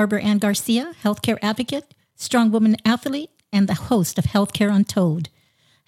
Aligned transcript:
Barbara 0.00 0.22
Ann 0.22 0.38
Garcia, 0.38 0.94
healthcare 1.04 1.36
advocate, 1.42 1.92
strong 2.16 2.50
woman 2.50 2.74
athlete, 2.86 3.28
and 3.52 3.68
the 3.68 3.74
host 3.74 4.18
of 4.18 4.24
Healthcare 4.24 4.74
Untold. 4.74 5.28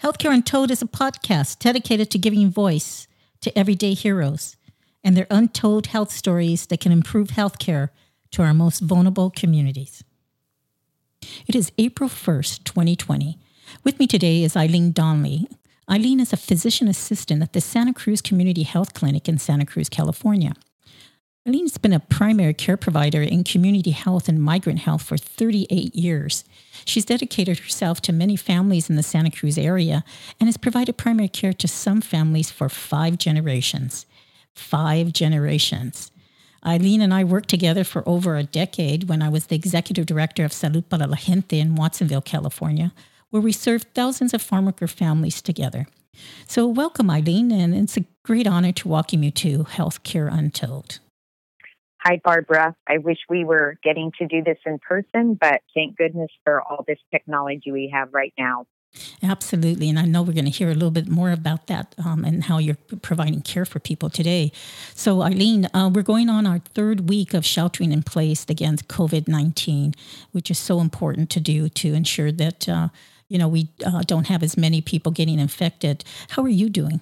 Healthcare 0.02 0.35
Untold 0.35 0.71
is 0.71 0.83
a 0.83 0.87
podcast 0.87 1.61
dedicated 1.61 2.11
to 2.11 2.19
giving 2.19 2.51
voice 2.51 3.09
to 3.41 3.59
everyday 3.59 3.95
heroes 3.95 4.59
and 5.02 5.16
their 5.16 5.27
untold 5.30 5.87
health 5.87 6.11
stories 6.12 6.66
that 6.66 6.79
can 6.79 6.93
improve 6.93 7.29
healthcare 7.29 7.88
to 8.33 8.43
our 8.43 8.52
most 8.52 8.80
vulnerable 8.80 9.30
communities. 9.30 10.05
It 11.47 11.55
is 11.55 11.73
April 11.79 12.10
1st, 12.10 12.65
2020. 12.65 13.38
With 13.83 13.99
me 13.99 14.07
today 14.07 14.43
is 14.43 14.55
Eileen 14.55 14.93
Donnelly. 14.93 15.49
Eileen 15.91 16.21
is 16.21 16.35
a 16.35 16.37
physician 16.37 16.87
assistant 16.87 17.41
at 17.41 17.55
the 17.55 17.63
Santa 17.63 17.95
Cruz 17.95 18.21
Community 18.21 18.65
Health 18.65 18.93
Clinic 18.93 19.27
in 19.27 19.38
Santa 19.38 19.65
Cruz, 19.65 19.88
California. 19.88 20.52
Eileen's 21.45 21.77
been 21.77 21.92
a 21.92 21.98
primary 21.98 22.55
care 22.55 22.77
provider 22.77 23.20
in 23.20 23.42
community 23.42 23.91
health 23.91 24.28
and 24.28 24.41
migrant 24.41 24.78
health 24.78 25.02
for 25.02 25.16
38 25.16 25.92
years. 25.92 26.45
She's 26.84 27.05
dedicated 27.05 27.59
herself 27.59 28.01
to 28.02 28.12
many 28.12 28.37
families 28.37 28.88
in 28.88 28.95
the 28.95 29.02
Santa 29.02 29.32
Cruz 29.32 29.59
area 29.59 30.05
and 30.38 30.46
has 30.46 30.56
provided 30.56 30.96
primary 30.96 31.26
care 31.26 31.52
to 31.52 31.66
some 31.66 32.01
families 32.01 32.52
for 32.52 32.68
five 32.68 33.18
generations. 33.18 34.07
Five 34.54 35.12
generations. 35.12 36.12
Eileen 36.65 37.01
and 37.01 37.12
I 37.12 37.24
worked 37.24 37.49
together 37.49 37.82
for 37.82 38.09
over 38.09 38.37
a 38.37 38.45
decade 38.45 39.09
when 39.09 39.21
I 39.21 39.29
was 39.29 39.46
the 39.46 39.56
executive 39.56 40.06
director 40.06 40.45
of 40.45 40.52
Salud 40.52 40.88
para 40.88 41.09
la 41.09 41.16
Gente 41.16 41.59
in 41.59 41.74
Watsonville, 41.74 42.23
California, 42.23 42.93
where 43.30 43.43
we 43.43 43.51
served 43.51 43.93
thousands 43.95 44.32
of 44.32 44.43
farm 44.43 44.66
worker 44.66 44.87
families 44.87 45.43
together. 45.43 45.88
So, 46.46 46.68
welcome, 46.68 47.10
Eileen, 47.10 47.51
and 47.51 47.74
it's 47.74 47.96
a 47.96 48.04
great 48.23 48.46
honor 48.46 48.71
to 48.71 48.87
welcome 48.87 49.24
you 49.24 49.32
to 49.32 49.65
Healthcare 49.65 50.32
Untold. 50.32 51.01
Hi, 52.05 52.21
Barbara. 52.25 52.75
I 52.89 52.99
wish 52.99 53.19
we 53.29 53.45
were 53.45 53.77
getting 53.85 54.11
to 54.19 54.27
do 54.27 54.43
this 54.43 54.59
in 54.67 54.81
person, 54.81 55.39
but 55.41 55.61
thank 55.73 55.97
goodness 55.97 56.31
for 56.43 56.61
all 56.61 56.85
this 56.87 56.99
technology 57.13 57.71
we 57.71 57.93
have 57.95 58.13
right 58.13 58.35
now. 58.37 58.67
Absolutely. 59.23 59.89
And 59.89 59.99
I 59.99 60.05
know 60.05 60.23
we're 60.23 60.33
going 60.33 60.47
to 60.47 60.51
hear 60.51 60.69
a 60.69 60.75
little 60.75 60.91
bit 60.91 61.09
more 61.09 61.30
about 61.30 61.69
that 61.69 61.95
um, 62.05 62.25
and 62.25 62.45
how 62.45 62.59
you're 62.59 62.77
providing 63.03 63.41
care 63.41 63.65
for 63.65 63.79
people 63.79 64.11
today. 64.11 64.50
So, 64.95 65.23
Eileen, 65.23 65.69
uh, 65.73 65.91
we're 65.95 66.03
going 66.03 66.28
on 66.28 66.45
our 66.45 66.59
third 66.75 67.09
week 67.09 67.34
of 67.34 67.47
sheltering 67.47 67.93
in 67.93 68.03
place 68.03 68.45
against 68.49 68.89
COVID 68.89 69.28
19, 69.28 69.95
which 70.33 70.50
is 70.50 70.59
so 70.59 70.81
important 70.81 71.31
to 71.31 71.41
do 71.41 71.69
to 71.69 71.95
ensure 71.95 72.33
that, 72.33 72.69
uh, 72.69 72.89
you 73.28 73.39
know, 73.39 73.49
we 73.49 73.69
uh, 73.87 74.03
don't 74.03 74.27
have 74.27 74.43
as 74.43 74.56
many 74.56 74.81
people 74.81 75.12
getting 75.12 75.39
infected. 75.39 76.05
How 76.31 76.43
are 76.43 76.49
you 76.49 76.69
doing? 76.69 77.00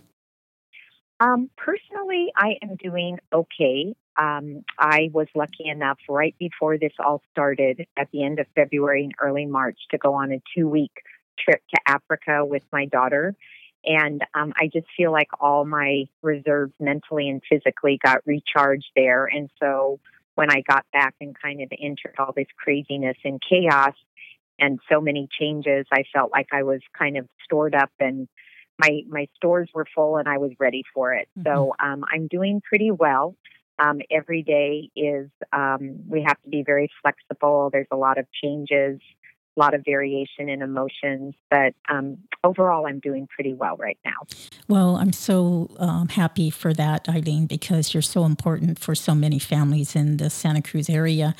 Um, 1.20 1.50
personally, 1.56 2.28
I 2.36 2.54
am 2.62 2.76
doing 2.76 3.18
okay. 3.32 3.94
Um, 4.20 4.64
I 4.78 5.08
was 5.14 5.28
lucky 5.34 5.64
enough 5.64 5.98
right 6.08 6.34
before 6.38 6.76
this 6.76 6.92
all 6.98 7.22
started 7.32 7.86
at 7.96 8.08
the 8.12 8.22
end 8.22 8.38
of 8.38 8.46
February 8.54 9.04
and 9.04 9.14
early 9.18 9.46
March 9.46 9.78
to 9.92 9.98
go 9.98 10.12
on 10.12 10.30
a 10.30 10.42
two 10.54 10.68
week 10.68 10.92
trip 11.38 11.62
to 11.74 11.80
Africa 11.86 12.44
with 12.44 12.62
my 12.70 12.84
daughter. 12.84 13.34
And 13.82 14.22
um, 14.34 14.52
I 14.60 14.66
just 14.70 14.86
feel 14.94 15.10
like 15.10 15.28
all 15.40 15.64
my 15.64 16.04
reserves 16.20 16.74
mentally 16.78 17.30
and 17.30 17.40
physically 17.48 17.98
got 18.04 18.20
recharged 18.26 18.90
there. 18.94 19.24
And 19.24 19.48
so 19.58 20.00
when 20.34 20.50
I 20.50 20.62
got 20.68 20.84
back 20.92 21.14
and 21.20 21.34
kind 21.40 21.62
of 21.62 21.72
entered 21.80 22.14
all 22.18 22.34
this 22.36 22.46
craziness 22.62 23.16
and 23.24 23.40
chaos 23.40 23.94
and 24.58 24.80
so 24.90 25.00
many 25.00 25.28
changes, 25.38 25.86
I 25.90 26.04
felt 26.12 26.30
like 26.30 26.48
I 26.52 26.62
was 26.64 26.80
kind 26.98 27.16
of 27.16 27.26
stored 27.44 27.74
up 27.74 27.90
and 27.98 28.28
my 28.78 29.02
my 29.08 29.28
stores 29.36 29.68
were 29.74 29.86
full 29.94 30.16
and 30.18 30.28
I 30.28 30.38
was 30.38 30.52
ready 30.58 30.84
for 30.94 31.14
it. 31.14 31.28
Mm-hmm. 31.38 31.48
So 31.48 31.74
um, 31.78 32.04
I'm 32.12 32.26
doing 32.26 32.60
pretty 32.66 32.90
well. 32.90 33.34
Um, 33.80 34.00
every 34.10 34.42
day 34.42 34.90
is 34.94 35.30
um, 35.52 36.00
we 36.06 36.22
have 36.22 36.40
to 36.42 36.50
be 36.50 36.62
very 36.64 36.90
flexible. 37.02 37.70
There's 37.72 37.86
a 37.90 37.96
lot 37.96 38.18
of 38.18 38.26
changes, 38.42 39.00
a 39.56 39.60
lot 39.60 39.74
of 39.74 39.82
variation 39.84 40.48
in 40.48 40.60
emotions, 40.60 41.34
but 41.50 41.74
um, 41.88 42.18
overall, 42.44 42.86
I'm 42.86 43.00
doing 43.00 43.26
pretty 43.26 43.54
well 43.54 43.76
right 43.76 43.98
now. 44.04 44.26
Well, 44.68 44.96
I'm 44.96 45.12
so 45.12 45.70
um, 45.78 46.08
happy 46.08 46.50
for 46.50 46.74
that, 46.74 47.08
Eileen, 47.08 47.46
because 47.46 47.94
you're 47.94 48.02
so 48.02 48.24
important 48.24 48.78
for 48.78 48.94
so 48.94 49.14
many 49.14 49.38
families 49.38 49.96
in 49.96 50.18
the 50.18 50.28
Santa 50.28 50.62
Cruz 50.62 50.90
area. 50.90 51.34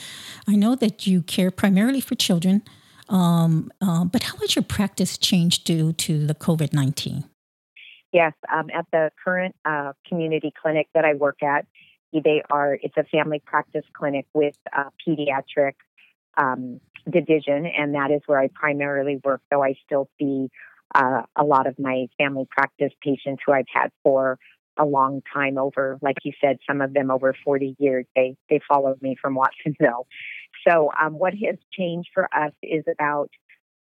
I 0.48 0.56
know 0.56 0.74
that 0.76 1.06
you 1.06 1.22
care 1.22 1.50
primarily 1.50 2.00
for 2.00 2.14
children. 2.14 2.62
Um, 3.10 3.72
uh, 3.80 4.04
but 4.04 4.22
how 4.22 4.36
has 4.38 4.54
your 4.54 4.62
practice 4.62 5.18
changed 5.18 5.64
due 5.64 5.92
to 5.94 6.26
the 6.26 6.34
COVID 6.34 6.72
19? 6.72 7.24
Yes, 8.12 8.32
um, 8.52 8.70
at 8.72 8.86
the 8.92 9.10
current 9.24 9.54
uh, 9.64 9.92
community 10.08 10.52
clinic 10.60 10.88
that 10.94 11.04
I 11.04 11.14
work 11.14 11.42
at, 11.42 11.66
they 12.12 12.42
are 12.50 12.74
it's 12.74 12.96
a 12.96 13.04
family 13.04 13.42
practice 13.44 13.84
clinic 13.92 14.26
with 14.34 14.56
a 14.72 14.84
pediatric 15.06 15.74
um, 16.36 16.80
division, 17.08 17.66
and 17.66 17.94
that 17.94 18.10
is 18.10 18.20
where 18.26 18.38
I 18.38 18.48
primarily 18.54 19.20
work. 19.22 19.42
Though 19.50 19.62
I 19.62 19.74
still 19.84 20.08
see 20.18 20.48
uh, 20.94 21.22
a 21.36 21.44
lot 21.44 21.66
of 21.66 21.78
my 21.78 22.06
family 22.18 22.46
practice 22.50 22.92
patients 23.02 23.42
who 23.46 23.52
I've 23.52 23.66
had 23.72 23.90
for 24.02 24.38
a 24.76 24.84
long 24.84 25.22
time 25.32 25.58
over, 25.58 25.98
like 26.00 26.16
you 26.24 26.32
said, 26.40 26.58
some 26.66 26.80
of 26.80 26.94
them 26.94 27.10
over 27.10 27.34
40 27.44 27.76
years. 27.78 28.06
They 28.16 28.36
they 28.48 28.60
followed 28.68 29.00
me 29.02 29.16
from 29.20 29.34
Watsonville. 29.36 30.06
So 30.66 30.90
um, 31.00 31.14
what 31.14 31.34
has 31.34 31.56
changed 31.72 32.10
for 32.12 32.24
us 32.34 32.52
is 32.62 32.84
about 32.90 33.30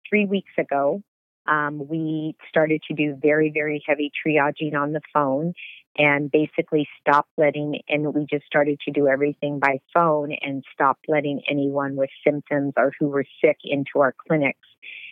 three 0.09 0.27
weeks 0.27 0.53
ago, 0.59 1.03
um, 1.47 1.89
we 1.89 2.37
started 2.49 2.83
to 2.89 2.95
do 2.95 3.17
very, 3.21 3.51
very 3.53 3.83
heavy 3.87 4.11
triaging 4.25 4.75
on 4.75 4.93
the 4.93 5.01
phone 5.13 5.55
and 5.99 6.31
basically 6.31 6.89
stopped 7.01 7.31
letting, 7.37 7.81
and 7.89 8.15
we 8.15 8.25
just 8.31 8.47
started 8.47 8.79
to 8.87 8.93
do 8.93 9.09
everything 9.09 9.59
by 9.59 9.81
phone 9.93 10.33
and 10.41 10.65
stopped 10.73 11.07
letting 11.09 11.43
anyone 11.51 11.97
with 11.97 12.11
symptoms 12.25 12.73
or 12.77 12.93
who 12.99 13.09
were 13.09 13.25
sick 13.45 13.59
into 13.65 13.99
our 13.99 14.15
clinics. 14.27 14.67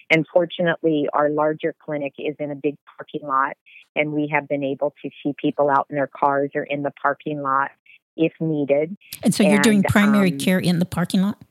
And 0.08 0.24
fortunately, 0.32 1.08
our 1.12 1.28
larger 1.28 1.74
clinic 1.84 2.14
is 2.18 2.36
in 2.38 2.52
a 2.52 2.54
big 2.54 2.76
parking 2.96 3.26
lot, 3.26 3.56
and 3.96 4.12
we 4.12 4.30
have 4.32 4.48
been 4.48 4.62
able 4.62 4.94
to 5.02 5.10
see 5.22 5.34
people 5.36 5.68
out 5.68 5.88
in 5.90 5.96
their 5.96 6.06
cars 6.06 6.50
or 6.54 6.62
in 6.62 6.82
the 6.82 6.92
parking 7.02 7.42
lot 7.42 7.72
if 8.16 8.32
needed. 8.40 8.96
And 9.22 9.34
so 9.34 9.42
you're 9.42 9.56
and, 9.56 9.64
doing 9.64 9.82
primary 9.82 10.32
um, 10.32 10.38
care 10.38 10.58
in 10.58 10.78
the 10.78 10.86
parking 10.86 11.22
lot? 11.22 11.42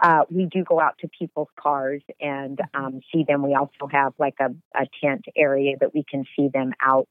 uh, 0.00 0.24
we 0.30 0.46
do 0.46 0.64
go 0.64 0.80
out 0.80 0.96
to 1.00 1.08
people's 1.08 1.48
cars 1.58 2.02
and 2.20 2.60
um, 2.74 3.00
see 3.12 3.24
them. 3.26 3.42
We 3.42 3.54
also 3.54 3.86
have 3.90 4.14
like 4.18 4.36
a, 4.40 4.50
a 4.74 4.86
tent 5.02 5.26
area 5.36 5.76
that 5.80 5.94
we 5.94 6.04
can 6.08 6.24
see 6.36 6.48
them 6.52 6.72
out 6.80 7.08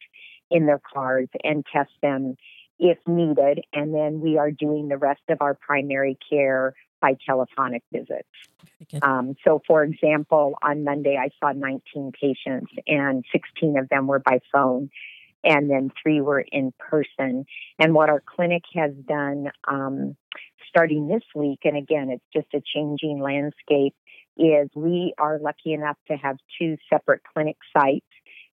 in 0.52 0.66
their 0.66 0.82
cars 0.94 1.28
and 1.44 1.66
test 1.72 1.92
them 2.02 2.36
if 2.80 2.98
needed. 3.08 3.64
And 3.74 3.94
then 3.94 4.22
we 4.22 4.38
are 4.38 4.52
doing 4.52 4.88
the 4.88 4.98
rest 4.98 5.22
of 5.30 5.40
our 5.42 5.54
primary 5.54 6.18
care 6.30 6.74
by 7.02 7.16
telephonic 7.26 7.84
visits. 7.92 8.28
Um, 9.02 9.36
so, 9.46 9.62
for 9.68 9.84
example, 9.84 10.56
on 10.62 10.84
Monday, 10.84 11.18
I 11.18 11.30
saw 11.40 11.52
19 11.52 12.12
patients, 12.20 12.72
and 12.88 13.24
16 13.32 13.78
of 13.78 13.90
them 13.90 14.08
were 14.08 14.20
by 14.20 14.40
phone, 14.52 14.90
and 15.44 15.70
then 15.70 15.92
three 16.02 16.22
were 16.22 16.42
in 16.52 16.74
person. 16.78 17.46
And 17.78 17.94
what 17.94 18.10
our 18.10 18.22
clinic 18.26 18.64
has 18.76 18.92
done 18.94 19.52
um, 19.68 20.16
starting 20.68 21.08
this 21.08 21.24
week, 21.36 21.60
and 21.64 21.78
again, 21.78 22.10
it's 22.10 22.24
just 22.34 22.54
a 22.54 22.62
changing 22.74 23.22
landscape, 23.22 23.96
is 24.38 24.70
we 24.76 25.14
are 25.18 25.40
lucky 25.40 25.74
enough 25.74 25.98
to 26.08 26.16
have 26.16 26.38
two 26.60 26.78
separate 26.90 27.22
clinic 27.34 27.58
sites. 27.76 28.06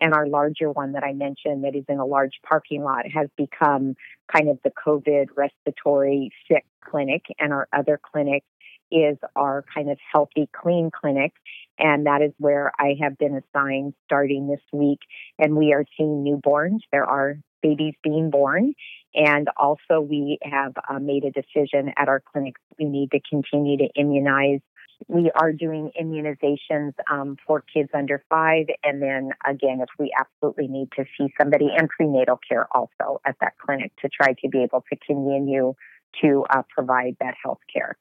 And 0.01 0.15
our 0.15 0.27
larger 0.27 0.71
one 0.71 0.93
that 0.93 1.05
I 1.05 1.13
mentioned, 1.13 1.65
that 1.65 1.77
is 1.77 1.85
in 1.89 1.99
a 1.99 2.07
large 2.07 2.41
parking 2.47 2.83
lot, 2.83 3.05
has 3.13 3.29
become 3.37 3.95
kind 4.33 4.49
of 4.49 4.59
the 4.65 4.71
COVID 4.71 5.29
respiratory 5.37 6.33
sick 6.49 6.65
clinic. 6.85 7.27
And 7.39 7.53
our 7.53 7.69
other 7.73 8.01
clinic 8.03 8.45
is 8.91 9.19
our 9.37 9.65
kind 9.73 9.91
of 9.91 9.99
healthy, 10.13 10.49
clean 10.53 10.91
clinic. 10.91 11.33
And 11.79 12.07
that 12.07 12.23
is 12.23 12.33
where 12.39 12.73
I 12.79 12.97
have 13.01 13.17
been 13.19 13.41
assigned 13.41 13.95
starting 14.05 14.49
this 14.49 14.61
week. 14.73 15.01
And 15.39 15.57
we 15.57 15.73
are 15.73 15.85
seeing 15.97 16.25
newborns. 16.25 16.81
There 16.93 17.07
are 17.07 17.37
babies 17.63 17.95
being 18.03 18.31
born. 18.31 18.75
And 19.15 19.49
also, 19.57 20.01
we 20.01 20.39
have 20.43 20.73
uh, 20.89 20.99
made 20.99 21.25
a 21.25 21.31
decision 21.31 21.93
at 21.97 22.09
our 22.09 22.23
clinic 22.33 22.55
we 22.79 22.85
need 22.85 23.11
to 23.11 23.21
continue 23.29 23.77
to 23.79 23.89
immunize. 23.97 24.61
We 25.09 25.31
are 25.35 25.53
doing 25.53 25.91
immunizations 26.01 26.93
um, 27.11 27.37
for 27.47 27.63
kids 27.73 27.91
under 27.95 28.23
five. 28.29 28.67
And 28.85 29.03
then 29.03 29.31
again, 29.47 29.81
if 29.81 29.89
we 29.99 30.13
absolutely 30.19 30.69
need 30.69 30.89
to 30.97 31.05
see 31.17 31.33
somebody, 31.41 31.69
and 31.77 31.89
prenatal 31.89 32.39
care 32.49 32.67
also 32.73 33.21
at 33.25 33.37
that 33.41 33.55
clinic 33.59 33.93
to 34.03 34.09
try 34.09 34.35
to 34.35 34.49
be 34.49 34.63
able 34.63 34.85
to 34.91 34.97
continue 35.07 35.75
to 36.23 36.45
uh, 36.51 36.63
provide 36.75 37.17
that 37.21 37.35
health 37.43 37.61
care. 37.73 37.97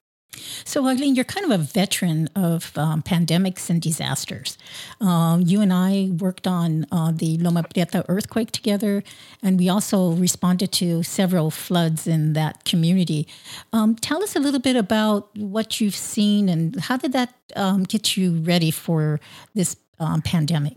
So, 0.64 0.86
Eileen, 0.86 1.16
you're 1.16 1.24
kind 1.24 1.50
of 1.50 1.60
a 1.60 1.62
veteran 1.62 2.28
of 2.36 2.76
um, 2.78 3.02
pandemics 3.02 3.68
and 3.68 3.82
disasters. 3.82 4.56
Um, 5.00 5.42
you 5.42 5.60
and 5.60 5.72
I 5.72 6.10
worked 6.18 6.46
on 6.46 6.86
uh, 6.92 7.12
the 7.12 7.36
Loma 7.38 7.64
Prieta 7.64 8.04
earthquake 8.08 8.52
together, 8.52 9.02
and 9.42 9.58
we 9.58 9.68
also 9.68 10.12
responded 10.12 10.70
to 10.72 11.02
several 11.02 11.50
floods 11.50 12.06
in 12.06 12.34
that 12.34 12.64
community. 12.64 13.26
Um, 13.72 13.96
tell 13.96 14.22
us 14.22 14.36
a 14.36 14.40
little 14.40 14.60
bit 14.60 14.76
about 14.76 15.36
what 15.36 15.80
you've 15.80 15.96
seen 15.96 16.48
and 16.48 16.78
how 16.80 16.96
did 16.96 17.12
that 17.12 17.34
um, 17.56 17.82
get 17.82 18.16
you 18.16 18.34
ready 18.40 18.70
for 18.70 19.20
this 19.54 19.76
um, 19.98 20.22
pandemic? 20.22 20.76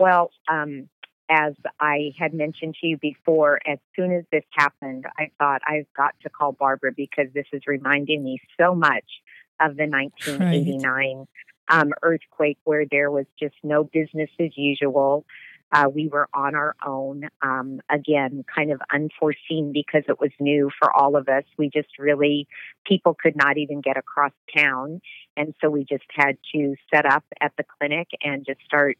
Well, 0.00 0.30
um, 0.48 0.88
as 1.28 1.54
I 1.80 2.12
had 2.18 2.34
mentioned 2.34 2.76
to 2.80 2.86
you 2.86 2.98
before, 2.98 3.60
as 3.66 3.78
soon 3.96 4.12
as 4.12 4.24
this 4.30 4.44
happened, 4.50 5.06
I 5.18 5.30
thought 5.38 5.62
I've 5.66 5.86
got 5.96 6.14
to 6.22 6.30
call 6.30 6.52
Barbara 6.52 6.92
because 6.94 7.26
this 7.34 7.46
is 7.52 7.62
reminding 7.66 8.22
me 8.22 8.40
so 8.60 8.74
much 8.74 9.04
of 9.60 9.76
the 9.76 9.86
1989 9.86 10.82
right. 10.90 11.26
um, 11.68 11.92
earthquake 12.02 12.58
where 12.64 12.84
there 12.90 13.10
was 13.10 13.26
just 13.38 13.54
no 13.62 13.84
business 13.84 14.30
as 14.40 14.50
usual. 14.56 15.24
Uh, 15.72 15.88
we 15.88 16.06
were 16.06 16.28
on 16.34 16.54
our 16.54 16.74
own, 16.86 17.30
um, 17.40 17.80
again, 17.88 18.44
kind 18.54 18.70
of 18.70 18.80
unforeseen 18.92 19.72
because 19.72 20.02
it 20.06 20.20
was 20.20 20.30
new 20.38 20.70
for 20.78 20.94
all 20.94 21.16
of 21.16 21.28
us. 21.28 21.44
We 21.56 21.70
just 21.70 21.98
really, 21.98 22.46
people 22.84 23.16
could 23.18 23.36
not 23.36 23.56
even 23.56 23.80
get 23.80 23.96
across 23.96 24.32
town. 24.54 25.00
And 25.34 25.54
so 25.62 25.70
we 25.70 25.84
just 25.84 26.04
had 26.10 26.36
to 26.54 26.74
set 26.92 27.06
up 27.06 27.24
at 27.40 27.52
the 27.56 27.64
clinic 27.78 28.08
and 28.22 28.44
just 28.44 28.60
start 28.66 28.98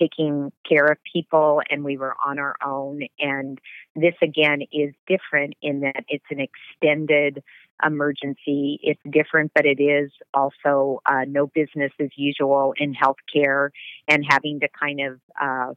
taking 0.00 0.52
care 0.68 0.86
of 0.86 0.98
people 1.10 1.60
and 1.70 1.84
we 1.84 1.96
were 1.96 2.14
on 2.24 2.38
our 2.38 2.56
own. 2.64 3.02
And 3.18 3.58
this 3.94 4.14
again 4.22 4.62
is 4.72 4.94
different 5.06 5.54
in 5.62 5.80
that 5.80 6.04
it's 6.08 6.24
an 6.30 6.40
extended 6.40 7.42
emergency. 7.84 8.78
It's 8.82 9.00
different, 9.10 9.52
but 9.54 9.66
it 9.66 9.80
is 9.82 10.10
also 10.32 11.00
uh, 11.06 11.24
no 11.26 11.46
business 11.46 11.92
as 12.00 12.08
usual 12.16 12.74
in 12.76 12.94
healthcare 12.94 13.70
and 14.08 14.24
having 14.28 14.60
to 14.60 14.68
kind 14.80 15.00
of 15.00 15.20
uh, 15.40 15.74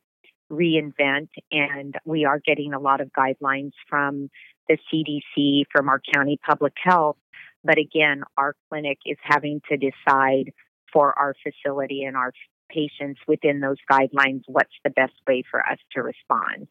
reinvent. 0.51 1.29
And 1.51 1.95
we 2.05 2.25
are 2.25 2.39
getting 2.39 2.73
a 2.73 2.79
lot 2.79 3.01
of 3.01 3.09
guidelines 3.11 3.71
from 3.89 4.29
the 4.67 4.77
CDC, 4.91 5.63
from 5.71 5.89
our 5.89 6.01
county 6.13 6.39
public 6.45 6.73
health. 6.81 7.17
But 7.63 7.77
again, 7.77 8.23
our 8.37 8.55
clinic 8.69 8.99
is 9.05 9.17
having 9.21 9.61
to 9.69 9.77
decide 9.77 10.53
for 10.93 11.17
our 11.17 11.35
facility 11.43 12.03
and 12.03 12.15
our 12.15 12.31
patients 12.69 13.19
within 13.27 13.59
those 13.59 13.77
guidelines 13.91 14.43
what's 14.47 14.73
the 14.83 14.89
best 14.89 15.13
way 15.27 15.43
for 15.49 15.61
us 15.67 15.77
to 15.93 16.01
respond. 16.01 16.67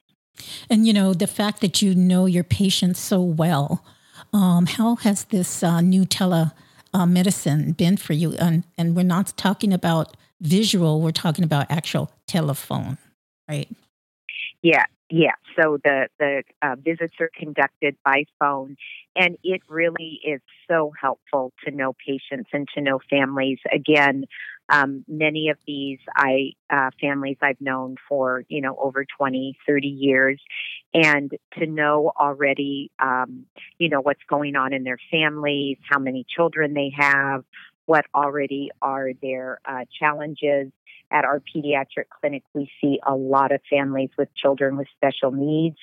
And 0.70 0.86
you 0.86 0.92
know, 0.92 1.14
the 1.14 1.26
fact 1.26 1.60
that 1.60 1.82
you 1.82 1.94
know 1.94 2.26
your 2.26 2.44
patients 2.44 3.00
so 3.00 3.20
well, 3.20 3.84
um, 4.32 4.66
how 4.66 4.96
has 4.96 5.24
this 5.24 5.62
uh, 5.62 5.80
new 5.80 6.04
telemedicine 6.04 7.70
uh, 7.70 7.72
been 7.72 7.96
for 7.96 8.12
you? 8.12 8.34
And, 8.34 8.64
and 8.76 8.94
we're 8.94 9.02
not 9.02 9.36
talking 9.36 9.72
about 9.72 10.16
visual, 10.40 11.00
we're 11.00 11.10
talking 11.10 11.44
about 11.44 11.66
actual 11.70 12.10
telephone, 12.26 12.98
right? 13.48 13.68
Yeah, 14.62 14.86
yeah. 15.10 15.34
So 15.56 15.78
the 15.82 16.08
the 16.18 16.42
uh, 16.62 16.76
visits 16.78 17.14
are 17.20 17.30
conducted 17.34 17.96
by 18.04 18.24
phone, 18.38 18.76
and 19.16 19.36
it 19.42 19.62
really 19.68 20.20
is 20.24 20.40
so 20.68 20.92
helpful 21.00 21.52
to 21.64 21.70
know 21.70 21.94
patients 21.94 22.50
and 22.52 22.68
to 22.74 22.80
know 22.80 23.00
families. 23.08 23.58
Again, 23.72 24.24
um, 24.68 25.04
many 25.08 25.48
of 25.48 25.58
these 25.66 25.98
I 26.14 26.52
uh, 26.70 26.90
families 27.00 27.38
I've 27.40 27.60
known 27.60 27.96
for 28.08 28.44
you 28.48 28.60
know 28.60 28.76
over 28.80 29.04
20, 29.16 29.56
30 29.66 29.88
years, 29.88 30.40
and 30.92 31.30
to 31.58 31.66
know 31.66 32.12
already 32.18 32.90
um, 32.98 33.46
you 33.78 33.88
know 33.88 34.00
what's 34.00 34.22
going 34.28 34.56
on 34.56 34.72
in 34.72 34.84
their 34.84 34.98
families, 35.10 35.78
how 35.88 35.98
many 35.98 36.26
children 36.28 36.74
they 36.74 36.92
have, 36.96 37.44
what 37.86 38.04
already 38.14 38.70
are 38.82 39.10
their 39.20 39.60
uh, 39.64 39.84
challenges. 39.98 40.72
At 41.10 41.24
our 41.24 41.40
pediatric 41.40 42.10
clinic, 42.20 42.42
we 42.52 42.70
see 42.82 43.00
a 43.06 43.14
lot 43.14 43.50
of 43.50 43.62
families 43.70 44.10
with 44.18 44.28
children 44.34 44.76
with 44.76 44.88
special 44.94 45.30
needs, 45.30 45.78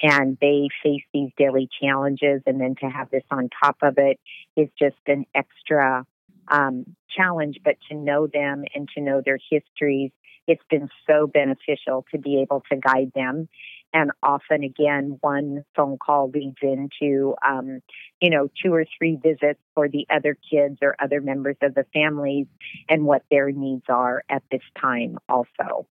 and 0.00 0.38
they 0.40 0.68
face 0.84 1.02
these 1.12 1.32
daily 1.36 1.68
challenges. 1.80 2.42
And 2.46 2.60
then 2.60 2.76
to 2.76 2.86
have 2.86 3.10
this 3.10 3.24
on 3.28 3.50
top 3.60 3.78
of 3.82 3.98
it 3.98 4.20
is 4.56 4.68
just 4.78 4.94
an 5.08 5.26
extra 5.34 6.06
um, 6.50 6.96
challenge, 7.16 7.56
but 7.64 7.76
to 7.88 7.96
know 7.96 8.26
them 8.26 8.64
and 8.74 8.88
to 8.96 9.02
know 9.02 9.22
their 9.24 9.38
histories, 9.50 10.10
it's 10.46 10.62
been 10.70 10.88
so 11.06 11.26
beneficial 11.26 12.06
to 12.10 12.18
be 12.18 12.40
able 12.40 12.62
to 12.72 12.78
guide 12.78 13.12
them. 13.14 13.48
And 13.92 14.10
often, 14.22 14.64
again, 14.64 15.18
one 15.20 15.64
phone 15.74 15.96
call 15.98 16.30
leads 16.30 16.58
into, 16.62 17.34
um, 17.46 17.80
you 18.20 18.30
know, 18.30 18.48
two 18.62 18.72
or 18.72 18.84
three 18.98 19.16
visits 19.16 19.60
for 19.74 19.88
the 19.88 20.06
other 20.10 20.36
kids 20.50 20.78
or 20.82 20.94
other 20.98 21.20
members 21.20 21.56
of 21.62 21.74
the 21.74 21.86
families 21.94 22.46
and 22.88 23.04
what 23.04 23.22
their 23.30 23.50
needs 23.50 23.84
are 23.88 24.22
at 24.28 24.42
this 24.50 24.62
time, 24.80 25.18
also. 25.28 25.86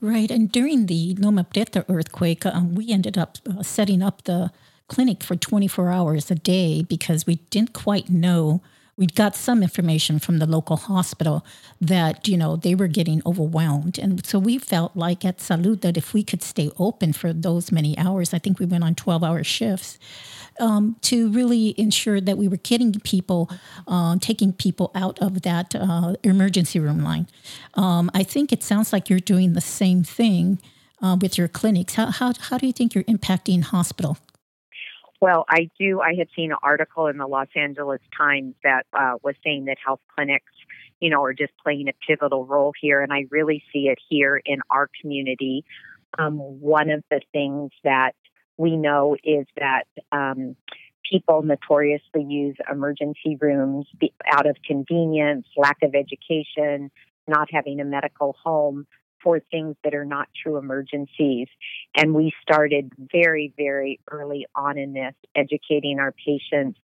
Right. 0.00 0.30
And 0.30 0.50
during 0.50 0.86
the 0.86 1.14
Loma 1.18 1.44
Prieta 1.44 1.84
earthquake, 1.88 2.44
um, 2.46 2.74
we 2.74 2.90
ended 2.90 3.18
up 3.18 3.38
uh, 3.48 3.62
setting 3.62 4.02
up 4.02 4.22
the 4.22 4.50
clinic 4.88 5.22
for 5.22 5.36
24 5.36 5.90
hours 5.90 6.30
a 6.30 6.34
day 6.34 6.82
because 6.82 7.26
we 7.26 7.36
didn't 7.50 7.72
quite 7.72 8.10
know 8.10 8.62
we 8.96 9.06
got 9.06 9.34
some 9.34 9.62
information 9.62 10.18
from 10.18 10.38
the 10.38 10.46
local 10.46 10.76
hospital 10.76 11.44
that 11.80 12.28
you 12.28 12.36
know 12.36 12.56
they 12.56 12.74
were 12.74 12.88
getting 12.88 13.22
overwhelmed. 13.24 13.98
And 13.98 14.24
so 14.24 14.38
we 14.38 14.58
felt 14.58 14.96
like 14.96 15.24
at 15.24 15.38
salud 15.38 15.80
that 15.80 15.96
if 15.96 16.12
we 16.12 16.22
could 16.22 16.42
stay 16.42 16.70
open 16.78 17.12
for 17.12 17.32
those 17.32 17.72
many 17.72 17.96
hours 17.98 18.34
i 18.34 18.38
think 18.38 18.58
we 18.58 18.66
went 18.66 18.84
on 18.84 18.94
12 18.94 19.24
hour 19.24 19.42
shifts 19.44 19.98
um, 20.60 20.96
to 21.02 21.30
really 21.32 21.74
ensure 21.78 22.20
that 22.20 22.36
we 22.36 22.46
were 22.48 22.58
getting 22.58 22.92
people 23.00 23.50
uh, 23.86 24.16
taking 24.20 24.52
people 24.52 24.90
out 24.94 25.18
of 25.20 25.42
that 25.42 25.74
uh, 25.74 26.14
emergency 26.22 26.78
room 26.78 27.02
line. 27.02 27.26
Um, 27.74 28.10
i 28.14 28.22
think 28.22 28.52
it 28.52 28.62
sounds 28.62 28.92
like 28.92 29.08
you're 29.08 29.18
doing 29.18 29.54
the 29.54 29.60
same 29.60 30.02
thing 30.04 30.60
uh, 31.02 31.16
with 31.20 31.36
your 31.36 31.48
clinics. 31.48 31.94
How, 31.94 32.06
how, 32.06 32.32
how 32.38 32.58
do 32.58 32.66
you 32.66 32.72
think 32.72 32.94
you're 32.94 33.04
impacting 33.04 33.62
hospital 33.62 34.18
well, 35.22 35.44
I 35.48 35.70
do. 35.78 36.00
I 36.00 36.14
had 36.18 36.26
seen 36.34 36.50
an 36.50 36.58
article 36.64 37.06
in 37.06 37.16
the 37.16 37.28
Los 37.28 37.46
Angeles 37.54 38.00
Times 38.18 38.56
that 38.64 38.86
uh, 38.92 39.12
was 39.22 39.36
saying 39.44 39.66
that 39.66 39.76
health 39.82 40.00
clinics, 40.16 40.52
you 40.98 41.10
know, 41.10 41.22
are 41.22 41.32
just 41.32 41.52
playing 41.62 41.86
a 41.88 41.92
pivotal 42.04 42.44
role 42.44 42.72
here, 42.80 43.00
and 43.00 43.12
I 43.12 43.26
really 43.30 43.62
see 43.72 43.86
it 43.86 43.98
here 44.10 44.42
in 44.44 44.58
our 44.68 44.90
community. 45.00 45.64
Um, 46.18 46.38
one 46.38 46.90
of 46.90 47.04
the 47.08 47.20
things 47.32 47.70
that 47.84 48.16
we 48.56 48.76
know 48.76 49.16
is 49.22 49.46
that 49.56 49.84
um, 50.10 50.56
people 51.08 51.42
notoriously 51.42 52.24
use 52.24 52.56
emergency 52.68 53.38
rooms 53.40 53.86
out 54.26 54.46
of 54.46 54.56
convenience, 54.66 55.46
lack 55.56 55.78
of 55.84 55.94
education, 55.94 56.90
not 57.28 57.46
having 57.52 57.78
a 57.78 57.84
medical 57.84 58.34
home 58.42 58.88
for 59.22 59.40
things 59.50 59.76
that 59.84 59.94
are 59.94 60.04
not 60.04 60.28
true 60.42 60.56
emergencies. 60.56 61.48
And 61.96 62.14
we 62.14 62.32
started 62.42 62.92
very, 63.12 63.52
very 63.56 64.00
early 64.10 64.46
on 64.54 64.78
in 64.78 64.92
this, 64.92 65.14
educating 65.34 65.98
our 65.98 66.12
patients 66.12 66.78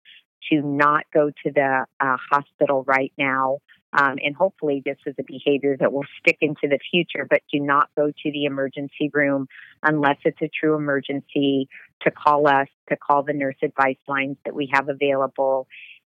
to 0.52 0.62
not 0.62 1.06
go 1.14 1.30
to 1.30 1.52
the 1.52 1.86
uh, 2.00 2.18
hospital 2.32 2.84
right 2.88 3.14
now. 3.18 3.60
Um, 3.98 4.18
and 4.22 4.36
hopefully, 4.36 4.82
this 4.84 4.98
is 5.06 5.16
a 5.18 5.24
behavior 5.24 5.78
that 5.80 5.94
will 5.94 6.06
stick 6.20 6.38
into 6.42 6.68
the 6.68 6.80
future, 6.92 7.26
but 7.30 7.42
do 7.52 7.62
not 7.62 7.90
go 7.96 8.08
to 8.08 8.32
the 8.32 8.44
emergency 8.44 9.10
room 9.14 9.48
unless 9.84 10.18
it's 10.26 10.42
a 10.42 10.50
true 10.50 10.76
emergency, 10.76 11.70
to 12.02 12.12
call 12.12 12.48
us, 12.48 12.68
to 12.90 12.98
call 12.98 13.24
the 13.24 13.32
nurse 13.32 13.56
advice 13.64 13.98
lines 14.08 14.36
that 14.44 14.54
we 14.54 14.70
have 14.74 14.90
available. 14.90 15.68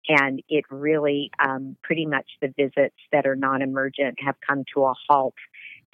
And 0.08 0.41
it 0.50 0.65
really, 0.72 1.29
um, 1.39 1.77
pretty 1.84 2.08
much 2.08 2.25
the 2.41 2.48
visits 2.48 2.96
that 3.12 3.27
are 3.27 3.36
non 3.36 3.62
emergent 3.62 4.17
have 4.20 4.36
come 4.48 4.63
to 4.74 4.86
a 4.86 4.94
halt 5.08 5.36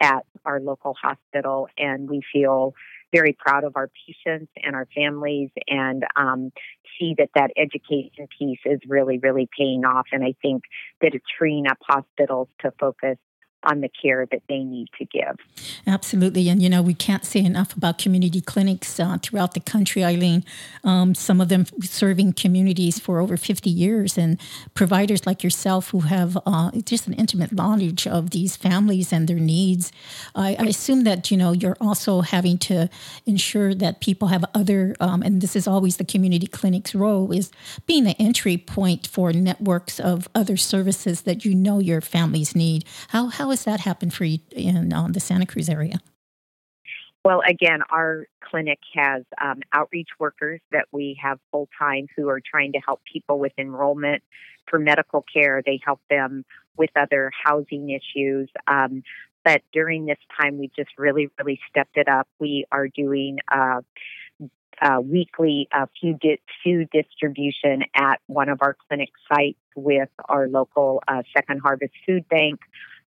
at 0.01 0.25
our 0.46 0.60
local 0.60 0.96
hospital, 1.01 1.67
and 1.77 2.10
we 2.10 2.22
feel 2.34 2.74
very 3.12 3.36
proud 3.38 3.63
of 3.63 3.75
our 3.75 3.89
patients 4.08 4.51
and 4.63 4.75
our 4.75 4.88
families 4.96 5.50
and 5.67 6.05
um, 6.15 6.51
see 6.98 7.13
that 7.17 7.29
that 7.36 7.51
education 7.58 8.27
piece 8.39 8.60
is 8.65 8.79
really, 8.88 9.17
really 9.20 9.50
paying 9.58 9.84
off. 9.86 10.08
And 10.12 10.24
I 10.24 10.34
think 10.41 10.63
that 11.01 11.13
it's 11.13 11.25
freeing 11.38 11.67
up 11.67 11.77
hospitals 11.81 12.48
to 12.62 12.72
focus 12.79 13.17
on 13.63 13.82
the 13.82 13.89
care 13.89 14.25
that 14.32 14.41
they 14.50 14.60
need 14.60 14.89
to 14.98 15.06
give. 15.06 15.38
Absolutely. 15.86 16.50
And, 16.50 16.62
you 16.62 16.70
know, 16.70 16.82
we 16.82 16.94
can't 16.94 17.25
say 17.25 17.41
enough 17.41 17.75
about 17.75 17.98
community 17.98 18.41
clinics 18.41 19.00
uh, 19.00 19.18
throughout 19.22 19.53
the 19.53 19.60
country, 19.60 20.03
Eileen. 20.03 20.44
Um, 20.84 21.13
some 21.13 21.39
of 21.39 21.50
them 21.50 21.65
serving 21.82 22.34
communities 22.34 23.00
for 23.00 23.20
over 23.20 23.38
50 23.38 23.70
years, 23.70 24.18
and 24.18 24.39
providers 24.74 25.25
like 25.25 25.44
yourself 25.44 25.89
who 25.89 26.01
have 26.01 26.38
uh, 26.46 26.72
just 26.86 27.08
an 27.08 27.13
intimate 27.13 27.51
knowledge 27.51 28.08
of 28.08 28.32
these 28.32 28.56
families 28.56 29.13
and 29.13 29.27
their 29.27 29.39
needs. 29.39 29.91
I, 30.36 30.56
I, 30.58 30.63
assume 30.72 31.03
that, 31.03 31.30
you 31.30 31.38
know, 31.38 31.51
you're 31.51 31.77
also 31.82 32.22
having 32.22 32.58
to 32.60 32.89
ensure 33.25 33.75
that 33.75 34.00
people 34.00 34.30
have 34.30 34.46
other, 34.56 34.96
um, 35.00 35.22
and 35.22 35.41
this 35.41 35.56
is 35.56 35.68
always 35.68 35.98
the 35.98 36.06
community 36.06 36.48
clinic's 36.48 36.96
role, 36.96 37.32
is 37.32 37.51
being 37.86 38.06
the 38.06 38.15
entry 38.20 38.58
point 38.58 39.08
for 39.08 39.34
networks 39.34 40.00
of 40.00 40.27
other 40.34 40.58
services 40.58 41.22
that 41.24 41.46
you 41.46 41.53
know 41.53 41.80
your 41.80 42.01
families 42.01 42.56
need. 42.56 42.86
How, 43.10 43.27
how 43.27 43.50
has 43.51 43.63
that 43.65 43.81
happened 43.81 44.13
for 44.13 44.25
you 44.25 44.39
in 44.51 44.91
um, 44.91 45.13
the 45.13 45.20
Santa 45.20 45.46
Cruz 45.46 45.70
area? 45.70 46.00
Well, 47.24 47.41
again, 47.48 47.81
our 47.91 48.25
clinic 48.43 48.79
has 48.96 49.24
um, 49.39 49.62
outreach 49.74 50.10
workers 50.20 50.60
that 50.72 50.88
we 50.91 51.20
have 51.22 51.39
full 51.51 51.70
time 51.77 52.08
who 52.17 52.29
are 52.29 52.41
trying 52.41 52.72
to 52.74 52.79
help 52.79 53.01
people 53.12 53.38
with 53.38 53.51
enrollment 53.58 54.24
for 54.67 54.79
medical 54.79 55.24
care. 55.31 55.62
They 55.63 55.79
help 55.86 56.01
them 56.10 56.46
with 56.77 56.89
other 56.96 57.31
housing 57.43 57.91
issues. 57.91 58.50
Um, 58.67 59.03
but 59.43 59.62
during 59.72 60.05
this 60.05 60.17
time, 60.39 60.58
we 60.58 60.72
just 60.75 60.89
really, 60.98 61.29
really 61.38 61.60
stepped 61.70 61.98
it 61.98 62.08
up. 62.08 62.27
We 62.39 62.65
are 62.72 62.88
doing 62.88 63.38
uh, 63.51 63.81
uh, 64.81 65.00
weekly 65.01 65.67
uh, 65.72 65.86
food, 66.01 66.20
di- 66.20 66.41
food 66.63 66.89
distribution 66.91 67.84
at 67.96 68.20
one 68.25 68.50
of 68.50 68.60
our 68.62 68.75
clinic 68.88 69.10
sites 69.31 69.60
with 69.75 70.10
our 70.27 70.48
local 70.48 71.03
uh, 71.08 71.22
Second 71.36 71.60
Harvest 71.60 71.93
Food 72.05 72.27
Bank 72.29 72.60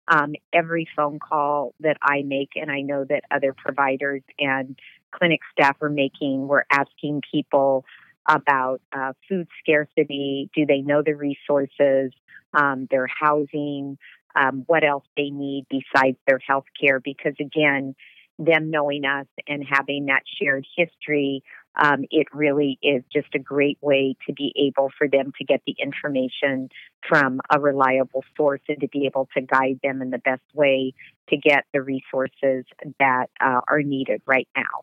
um, 0.08 0.34
every 0.52 0.86
phone 0.96 1.18
call 1.18 1.74
that 1.80 1.96
I 2.02 2.22
make, 2.22 2.50
and 2.56 2.70
I 2.70 2.80
know 2.80 3.04
that 3.04 3.24
other 3.30 3.52
providers 3.52 4.22
and 4.38 4.78
clinic 5.10 5.40
staff 5.52 5.76
are 5.80 5.90
making, 5.90 6.48
we're 6.48 6.64
asking 6.70 7.22
people 7.30 7.84
about 8.28 8.80
uh, 8.92 9.12
food 9.28 9.48
scarcity. 9.60 10.50
Do 10.54 10.66
they 10.66 10.80
know 10.80 11.02
the 11.02 11.14
resources, 11.14 12.12
um, 12.52 12.88
their 12.90 13.06
housing, 13.06 13.98
um, 14.34 14.64
what 14.66 14.84
else 14.84 15.04
they 15.16 15.30
need 15.30 15.66
besides 15.70 16.16
their 16.26 16.38
health 16.38 16.64
care? 16.80 17.00
Because 17.00 17.34
again, 17.40 17.94
them 18.38 18.70
knowing 18.70 19.04
us 19.04 19.26
and 19.46 19.64
having 19.68 20.06
that 20.06 20.22
shared 20.40 20.66
history, 20.76 21.42
um, 21.76 22.04
it 22.10 22.28
really 22.32 22.78
is 22.82 23.02
just 23.12 23.28
a 23.34 23.38
great 23.38 23.78
way 23.80 24.16
to 24.26 24.32
be 24.32 24.52
able 24.56 24.90
for 24.96 25.08
them 25.08 25.32
to 25.38 25.44
get 25.44 25.60
the 25.66 25.74
information 25.80 26.68
from 27.08 27.40
a 27.50 27.58
reliable 27.58 28.24
source 28.36 28.60
and 28.68 28.80
to 28.80 28.88
be 28.88 29.06
able 29.06 29.28
to 29.34 29.40
guide 29.40 29.80
them 29.82 30.00
in 30.02 30.10
the 30.10 30.18
best 30.18 30.42
way 30.54 30.92
to 31.28 31.36
get 31.36 31.64
the 31.72 31.82
resources 31.82 32.64
that 33.00 33.26
uh, 33.40 33.60
are 33.68 33.82
needed 33.82 34.22
right 34.26 34.48
now. 34.56 34.82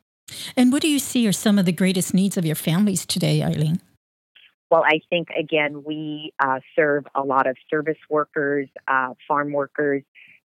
And 0.55 0.71
what 0.71 0.81
do 0.81 0.89
you 0.89 0.99
see 0.99 1.27
are 1.27 1.33
some 1.33 1.59
of 1.59 1.65
the 1.65 1.71
greatest 1.71 2.13
needs 2.13 2.37
of 2.37 2.45
your 2.45 2.55
families 2.55 3.05
today, 3.05 3.41
Eileen? 3.43 3.81
Well, 4.69 4.83
I 4.85 5.01
think 5.09 5.27
again, 5.37 5.83
we 5.83 6.33
uh, 6.39 6.61
serve 6.77 7.05
a 7.13 7.21
lot 7.21 7.45
of 7.45 7.57
service 7.69 7.97
workers, 8.09 8.69
uh, 8.87 9.13
farm 9.27 9.51
workers, 9.51 10.03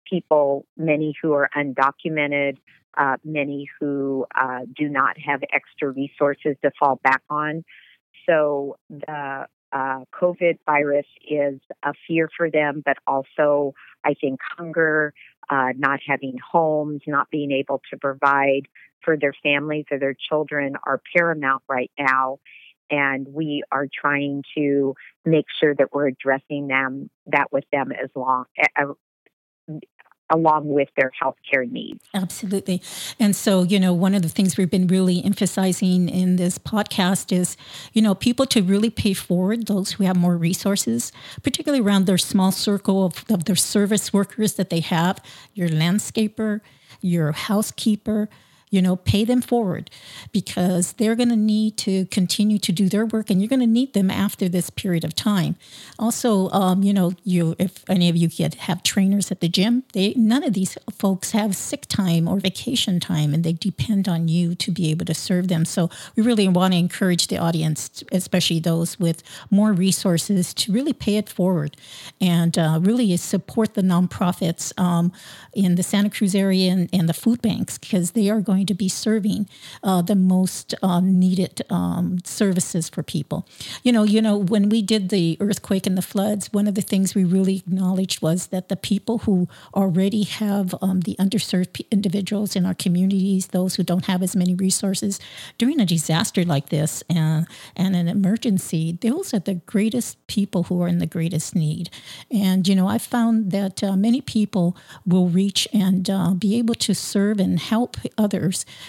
people, 0.09 0.67
many 0.77 1.15
who 1.21 1.33
are 1.33 1.49
undocumented, 1.57 2.59
uh, 2.97 3.17
many 3.25 3.69
who 3.79 4.27
uh, 4.35 4.61
do 4.77 4.89
not 4.89 5.19
have 5.19 5.43
extra 5.53 5.91
resources 5.91 6.57
to 6.63 6.71
fall 6.79 7.01
back 7.03 7.23
on. 7.29 7.65
So 8.27 8.77
the 8.89 9.47
uh, 9.73 10.01
COVID 10.13 10.59
virus 10.65 11.07
is 11.29 11.61
a 11.83 11.93
fear 12.07 12.31
for 12.37 12.51
them, 12.51 12.83
but 12.85 12.97
also 13.07 13.75
I 14.05 14.15
think 14.15 14.41
hunger, 14.57 15.13
uh, 15.51 15.73
not 15.77 16.01
having 16.07 16.37
homes, 16.39 17.03
not 17.07 17.31
being 17.31 17.51
able 17.51 17.83
to 17.91 17.99
provide 17.99 18.69
for 19.03 19.17
their 19.19 19.35
families 19.43 19.85
or 19.91 19.99
their 19.99 20.15
children 20.15 20.77
are 20.87 21.01
paramount 21.15 21.63
right 21.69 21.91
now. 21.99 22.39
And 22.91 23.27
we 23.33 23.65
are 23.73 23.89
trying 23.93 24.45
to 24.57 24.95
make 25.25 25.47
sure 25.59 25.75
that 25.75 25.93
we're 25.93 26.09
addressing 26.09 26.69
them 26.69 27.11
that 27.27 27.51
with 27.51 27.65
them 27.73 27.91
as 27.93 28.11
long 28.15 28.45
along 30.31 30.69
with 30.69 30.89
their 30.97 31.11
healthcare 31.23 31.71
needs. 31.71 32.01
Absolutely. 32.15 32.83
And 33.21 33.37
so, 33.37 33.63
you 33.63 33.79
know, 33.79 33.93
one 33.93 34.15
of 34.15 34.23
the 34.23 34.29
things 34.29 34.57
we've 34.57 34.71
been 34.71 34.87
really 34.87 35.25
emphasizing 35.25 36.09
in 36.09 36.37
this 36.37 36.59
podcast 36.59 37.37
is, 37.37 37.57
you 37.93 38.01
know, 38.01 38.15
people 38.15 38.47
to 38.47 38.63
really 38.63 38.91
pay 38.91 39.13
forward 39.13 39.67
those 39.67 39.93
who 39.93 40.05
have 40.05 40.17
more 40.17 40.37
resources, 40.37 41.13
particularly 41.43 41.85
around 41.85 42.07
their 42.07 42.19
small 42.19 42.53
circle 42.53 43.05
of, 43.05 43.25
of 43.31 43.45
their 43.45 43.57
service 43.57 44.13
workers 44.13 44.55
that 44.55 44.71
they 44.71 44.81
have, 44.81 45.21
your 45.53 45.69
landscaper, 45.69 46.61
your 47.01 47.33
housekeeper, 47.33 48.29
you 48.75 48.83
know 48.83 48.97
pay 48.97 49.25
them 49.25 49.41
forward 49.41 49.89
because 50.33 50.95
they're 50.95 51.15
going 51.15 51.29
to 51.29 51.37
need 51.37 51.77
to 51.77 52.07
continue 52.07 52.59
to 52.59 52.73
do 52.73 52.89
their 52.89 53.07
work 53.07 53.31
and 53.31 53.41
you're 53.41 53.49
going 53.49 53.61
to 53.61 53.67
need 53.67 53.93
them 53.95 54.11
after 54.11 54.49
this 54.49 54.69
period 54.69 55.05
of 55.05 55.15
time. 55.15 55.55
Also 55.97 56.51
um, 56.51 56.83
you 56.83 56.93
know 56.93 57.13
you 57.23 57.55
if 57.61 57.89
any 57.89 58.09
of 58.09 58.17
you 58.17 58.27
get 58.27 58.55
have 58.69 58.83
trainers 58.83 59.31
at 59.31 59.41
the 59.41 59.49
gym 59.49 59.85
they 59.93 60.13
none 60.15 60.43
of 60.43 60.55
these 60.55 60.77
folks 60.91 61.31
have 61.31 61.55
sick 61.55 61.87
time 61.87 62.27
or 62.27 62.41
vacation 62.41 62.99
time 62.99 63.33
and 63.33 63.45
they 63.45 63.53
depend 63.53 64.09
on 64.09 64.27
you 64.27 64.57
to 64.57 64.73
be 64.73 64.91
able 64.91 65.07
to 65.07 65.15
serve 65.15 65.47
them. 65.47 65.65
So 65.65 65.89
we 66.17 66.25
really 66.25 66.49
want 66.49 66.73
to 66.75 66.79
encourage 66.79 67.29
the 67.29 67.39
audience 67.39 68.03
especially 68.11 68.59
those 68.59 68.99
with 68.99 69.23
more 69.51 69.73
resources 69.73 70.53
to 70.55 70.73
really 70.73 70.93
pay 70.93 71.17
it 71.17 71.29
forward 71.29 71.77
and 72.21 72.59
uh, 72.59 72.81
really 72.83 73.17
support 73.17 73.75
the 73.75 73.83
nonprofits 73.83 74.77
um, 74.79 75.13
in 75.53 75.77
the 75.77 75.83
santa 75.85 76.11
cruz 76.11 76.35
area 76.35 76.73
and, 76.73 76.91
and 76.93 77.09
the 77.09 77.15
food 77.15 77.41
banks 77.41 77.79
because 77.79 78.13
they 78.13 78.29
are 78.29 78.41
going 78.41 78.64
going 78.65 78.67
to 78.67 78.75
be 78.75 78.89
serving 78.89 79.47
uh, 79.83 80.01
the 80.01 80.15
most 80.15 80.75
uh, 80.83 81.01
needed 81.01 81.63
um, 81.69 82.19
services 82.25 82.89
for 82.89 83.03
people. 83.03 83.47
You 83.83 83.93
know, 83.93 84.05
you 84.05 84.23
know, 84.23 84.39
when 84.39 84.71
we 84.71 84.81
did 84.81 85.11
the 85.11 85.37
earthquake 85.39 85.87
and 85.87 85.99
the 85.99 86.03
floods, 86.03 86.51
one 86.53 86.67
of 86.67 86.75
the 86.75 86.81
things 86.81 87.15
we 87.15 87.25
really 87.25 87.57
acknowledged 87.57 88.23
was 88.23 88.47
that 88.49 88.69
the 88.69 88.77
people 88.77 89.19
who 89.19 89.49
already 89.75 90.23
have 90.23 90.75
um, 90.81 91.01
the 91.01 91.15
underserved 91.17 91.85
individuals 91.91 92.57
in 92.57 92.65
our 92.65 92.75
communities, 92.75 93.49
those 93.49 93.75
who 93.77 93.83
don't 93.83 94.07
have 94.07 94.23
as 94.23 94.35
many 94.35 94.55
resources, 94.55 95.21
during 95.59 95.79
a 95.81 95.85
disaster 95.85 96.45
like 96.45 96.71
this 96.71 97.05
and, 97.11 97.47
and 97.77 97.95
an 97.95 98.09
emergency, 98.09 98.97
those 99.01 99.35
are 99.35 99.41
the 99.41 99.61
greatest 99.67 100.27
people 100.27 100.65
who 100.65 100.81
are 100.83 100.89
in 100.89 100.99
the 100.99 101.07
greatest 101.07 101.55
need. 101.55 101.91
And, 102.31 102.67
you 102.67 102.75
know, 102.75 102.89
I 102.89 102.99
found 102.99 103.51
that 103.51 103.83
uh, 103.83 103.97
many 103.97 104.23
people 104.23 104.75
will 105.05 105.29
reach 105.29 105.69
and 105.73 106.09
uh, 106.09 106.31
be 106.33 106.57
able 106.57 106.75
to 106.77 106.95
serve 106.95 107.39
and 107.41 107.59
help 107.59 107.97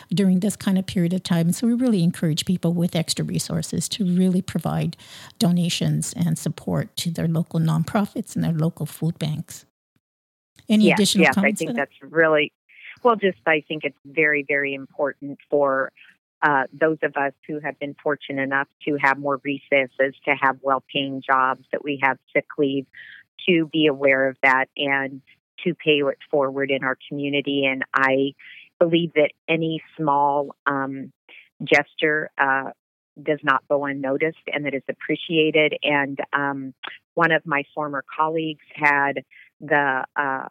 during 0.10 0.40
this 0.40 0.56
kind 0.56 0.78
of 0.78 0.86
period 0.86 1.14
of 1.14 1.24
time. 1.24 1.52
so 1.52 1.68
we 1.68 1.74
really 1.74 2.04
encourage 2.04 2.46
people 2.46 2.74
with 2.74 2.96
extra 2.96 3.24
resources 3.24 3.88
to 3.90 4.06
really 4.06 4.42
provide 4.42 4.98
donations 5.40 6.14
and 6.14 6.38
support 6.38 6.96
to 6.98 7.10
their 7.10 7.28
local 7.28 7.60
nonprofits 7.60 8.36
and 8.36 8.44
their 8.44 8.54
local 8.54 8.86
food 8.86 9.18
banks. 9.18 9.66
Any 10.68 10.86
yes, 10.86 10.98
additional 10.98 11.24
yes, 11.24 11.36
comments? 11.36 11.62
I 11.62 11.66
think 11.66 11.78
that's 11.78 11.92
really 12.02 12.52
well. 13.04 13.16
Just 13.16 13.38
I 13.46 13.64
think 13.68 13.84
it's 13.84 13.98
very, 14.06 14.44
very 14.48 14.74
important 14.74 15.38
for 15.50 15.92
uh, 16.42 16.64
those 16.74 16.98
of 17.04 17.16
us 17.16 17.34
who 17.48 17.60
have 17.60 17.78
been 17.80 17.96
fortunate 18.02 18.42
enough 18.42 18.68
to 18.86 18.98
have 19.02 19.18
more 19.18 19.40
resources, 19.44 20.14
to 20.26 20.36
have 20.40 20.58
well-paying 20.62 21.22
jobs, 21.26 21.66
that 21.72 21.84
we 21.84 22.00
have 22.04 22.18
sick 22.34 22.46
leave, 22.58 22.86
to 23.48 23.68
be 23.72 23.88
aware 23.88 24.28
of 24.28 24.38
that 24.44 24.66
and 24.78 25.22
to 25.64 25.74
pay 25.74 26.00
it 26.00 26.18
forward 26.30 26.72
in 26.72 26.84
our 26.84 26.98
community. 27.10 27.66
And 27.66 27.84
I 27.94 28.34
believe 28.80 29.14
that 29.14 29.32
any 29.48 29.82
small 29.98 30.56
um, 30.66 31.12
gesture 31.64 32.30
uh, 32.38 32.72
does 33.22 33.40
not 33.44 33.64
go 33.70 33.86
unnoticed 33.86 34.38
and 34.52 34.66
that 34.66 34.74
is 34.74 34.84
appreciated. 34.90 35.74
And 35.84 36.20
um, 36.34 36.74
one 37.14 37.32
of 37.32 37.46
my 37.46 37.64
former 37.74 38.04
colleagues 38.18 38.66
had 38.74 39.24
the 39.62 40.04
uh, 40.16 40.48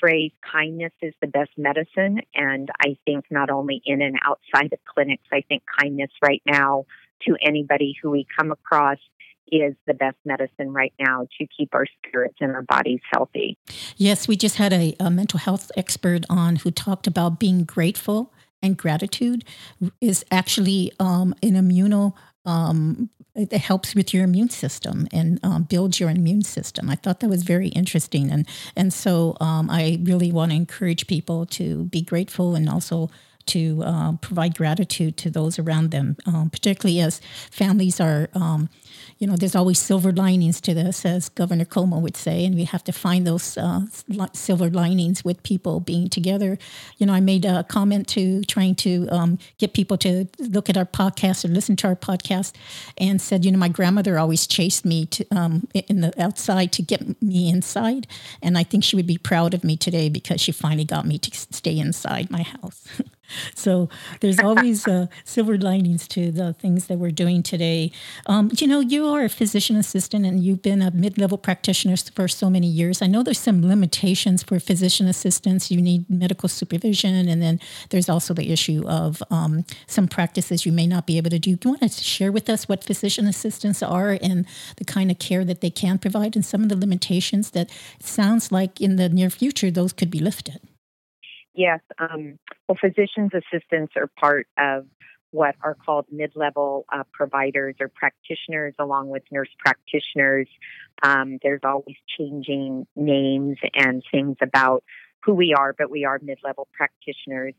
phrase 0.00 0.32
kindness 0.50 0.92
is 1.02 1.14
the 1.20 1.26
best 1.26 1.50
medicine. 1.56 2.20
And 2.34 2.68
I 2.80 2.96
think 3.04 3.24
not 3.30 3.50
only 3.50 3.82
in 3.84 4.02
and 4.02 4.16
outside 4.24 4.72
of 4.72 4.78
clinics, 4.84 5.24
I 5.32 5.42
think 5.48 5.62
kindness 5.80 6.10
right 6.22 6.42
now 6.46 6.84
to 7.26 7.36
anybody 7.44 7.94
who 8.00 8.10
we 8.10 8.26
come 8.38 8.50
across 8.50 8.98
is 9.50 9.74
the 9.86 9.94
best 9.94 10.16
medicine 10.24 10.72
right 10.72 10.92
now 10.98 11.26
to 11.38 11.46
keep 11.56 11.74
our 11.74 11.86
spirits 11.98 12.36
and 12.40 12.52
our 12.52 12.62
bodies 12.62 13.00
healthy. 13.12 13.56
Yes, 13.96 14.28
we 14.28 14.36
just 14.36 14.56
had 14.56 14.72
a, 14.72 14.94
a 15.00 15.10
mental 15.10 15.38
health 15.38 15.70
expert 15.76 16.24
on 16.28 16.56
who 16.56 16.70
talked 16.70 17.06
about 17.06 17.38
being 17.38 17.64
grateful 17.64 18.32
and 18.62 18.76
gratitude 18.76 19.44
is 20.00 20.24
actually 20.30 20.92
um, 21.00 21.34
an 21.42 21.52
immuno 21.52 22.14
um, 22.46 23.10
it 23.34 23.52
helps 23.52 23.94
with 23.94 24.12
your 24.12 24.24
immune 24.24 24.50
system 24.50 25.06
and 25.12 25.38
um, 25.42 25.62
builds 25.64 26.00
your 26.00 26.10
immune 26.10 26.42
system. 26.42 26.90
I 26.90 26.96
thought 26.96 27.20
that 27.20 27.28
was 27.28 27.42
very 27.42 27.68
interesting, 27.68 28.30
and 28.30 28.46
and 28.76 28.92
so 28.92 29.36
um, 29.40 29.70
I 29.70 30.00
really 30.02 30.32
want 30.32 30.50
to 30.50 30.56
encourage 30.56 31.06
people 31.06 31.46
to 31.46 31.84
be 31.84 32.02
grateful 32.02 32.54
and 32.54 32.68
also 32.68 33.10
to 33.46 33.82
uh, 33.84 34.12
provide 34.16 34.56
gratitude 34.56 35.16
to 35.16 35.30
those 35.30 35.58
around 35.58 35.90
them, 35.90 36.16
um, 36.26 36.50
particularly 36.50 37.00
as 37.00 37.20
families 37.50 38.00
are 38.00 38.28
um, 38.34 38.68
you 39.18 39.26
know, 39.26 39.36
there's 39.36 39.54
always 39.54 39.78
silver 39.78 40.12
linings 40.12 40.60
to 40.62 40.74
this, 40.74 41.04
as 41.04 41.28
Governor 41.28 41.64
Cuomo 41.64 42.00
would 42.00 42.16
say, 42.16 42.44
and 42.44 42.54
we 42.54 42.64
have 42.64 42.84
to 42.84 42.92
find 42.92 43.26
those 43.26 43.56
uh, 43.58 43.82
silver 44.32 44.70
linings 44.70 45.24
with 45.24 45.42
people 45.42 45.80
being 45.80 46.08
together. 46.08 46.58
You 46.98 47.06
know, 47.06 47.12
I 47.12 47.20
made 47.20 47.44
a 47.44 47.64
comment 47.64 48.08
to 48.08 48.42
trying 48.44 48.74
to 48.76 49.08
um, 49.10 49.38
get 49.58 49.74
people 49.74 49.96
to 49.98 50.26
look 50.38 50.68
at 50.70 50.76
our 50.76 50.84
podcast 50.84 51.44
or 51.44 51.48
listen 51.48 51.76
to 51.76 51.88
our 51.88 51.96
podcast, 51.96 52.52
and 52.98 53.20
said, 53.20 53.44
you 53.44 53.52
know, 53.52 53.58
my 53.58 53.68
grandmother 53.68 54.18
always 54.18 54.46
chased 54.46 54.84
me 54.84 55.06
to 55.06 55.24
um, 55.30 55.68
in 55.74 56.00
the 56.00 56.12
outside 56.20 56.72
to 56.72 56.82
get 56.82 57.20
me 57.22 57.48
inside, 57.48 58.06
and 58.42 58.56
I 58.56 58.62
think 58.62 58.84
she 58.84 58.96
would 58.96 59.06
be 59.06 59.18
proud 59.18 59.54
of 59.54 59.64
me 59.64 59.76
today 59.76 60.08
because 60.08 60.40
she 60.40 60.52
finally 60.52 60.84
got 60.84 61.06
me 61.06 61.18
to 61.18 61.30
stay 61.52 61.78
inside 61.78 62.30
my 62.30 62.42
house. 62.42 62.86
so 63.54 63.88
there's 64.20 64.38
always 64.38 64.86
uh, 64.86 65.06
silver 65.24 65.58
linings 65.58 66.08
to 66.08 66.30
the 66.30 66.52
things 66.54 66.86
that 66.86 66.98
we're 66.98 67.10
doing 67.10 67.42
today. 67.42 67.92
Um, 68.26 68.50
you 68.58 68.66
know, 68.66 68.79
you 68.80 69.06
are 69.06 69.24
a 69.24 69.28
physician 69.28 69.76
assistant 69.76 70.26
and 70.26 70.42
you've 70.42 70.62
been 70.62 70.82
a 70.82 70.90
mid-level 70.90 71.38
practitioner 71.38 71.96
for 71.96 72.28
so 72.28 72.50
many 72.50 72.66
years. 72.66 73.02
I 73.02 73.06
know 73.06 73.22
there's 73.22 73.38
some 73.38 73.66
limitations 73.66 74.42
for 74.42 74.58
physician 74.58 75.06
assistants. 75.06 75.70
You 75.70 75.80
need 75.80 76.08
medical 76.08 76.48
supervision, 76.48 77.28
and 77.28 77.40
then 77.40 77.60
there's 77.90 78.08
also 78.08 78.34
the 78.34 78.52
issue 78.52 78.82
of 78.86 79.22
um, 79.30 79.64
some 79.86 80.08
practices 80.08 80.66
you 80.66 80.72
may 80.72 80.86
not 80.86 81.06
be 81.06 81.16
able 81.16 81.30
to 81.30 81.38
do. 81.38 81.56
Do 81.56 81.68
you 81.68 81.76
want 81.80 81.92
to 81.92 82.04
share 82.04 82.32
with 82.32 82.48
us 82.48 82.68
what 82.68 82.84
physician 82.84 83.26
assistants 83.26 83.82
are 83.82 84.18
and 84.22 84.46
the 84.76 84.84
kind 84.84 85.10
of 85.10 85.18
care 85.18 85.44
that 85.44 85.60
they 85.60 85.70
can 85.70 85.98
provide, 85.98 86.36
and 86.36 86.44
some 86.44 86.62
of 86.62 86.68
the 86.68 86.76
limitations 86.76 87.50
that 87.50 87.70
sounds 88.00 88.50
like 88.50 88.80
in 88.80 88.96
the 88.96 89.08
near 89.08 89.30
future 89.30 89.70
those 89.70 89.92
could 89.92 90.10
be 90.10 90.20
lifted? 90.20 90.60
Yes. 91.54 91.80
Um, 91.98 92.38
well, 92.68 92.78
physician's 92.80 93.32
assistants 93.34 93.94
are 93.96 94.08
part 94.18 94.46
of 94.56 94.86
what 95.30 95.54
are 95.62 95.74
called 95.74 96.06
mid 96.10 96.32
level 96.34 96.84
uh, 96.92 97.04
providers 97.12 97.76
or 97.80 97.88
practitioners, 97.88 98.74
along 98.78 99.08
with 99.08 99.22
nurse 99.30 99.50
practitioners. 99.58 100.48
Um, 101.02 101.38
there's 101.42 101.60
always 101.64 101.96
changing 102.18 102.86
names 102.96 103.58
and 103.74 104.02
things 104.10 104.36
about 104.40 104.84
who 105.24 105.34
we 105.34 105.54
are, 105.56 105.74
but 105.76 105.90
we 105.90 106.04
are 106.04 106.18
mid 106.22 106.38
level 106.42 106.68
practitioners. 106.72 107.54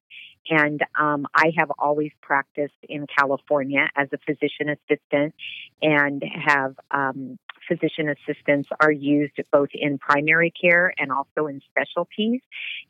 And 0.50 0.82
um, 1.00 1.27
I 1.36 1.51
have 1.58 1.72
always 1.77 2.12
practiced 2.22 2.74
in 2.89 3.06
California 3.15 3.88
as 3.96 4.08
a 4.12 4.18
physician 4.18 4.70
assistant 4.70 5.36
and 5.82 6.24
have 6.46 6.75
um, 6.89 7.38
physician 7.68 8.10
assistants 8.10 8.70
are 8.80 8.91
used 8.91 9.39
both 9.51 9.70
in 9.74 9.98
primary 9.98 10.51
care 10.51 10.94
and 10.98 11.12
also 11.12 11.48
in 11.48 11.62
specialties. 11.70 12.41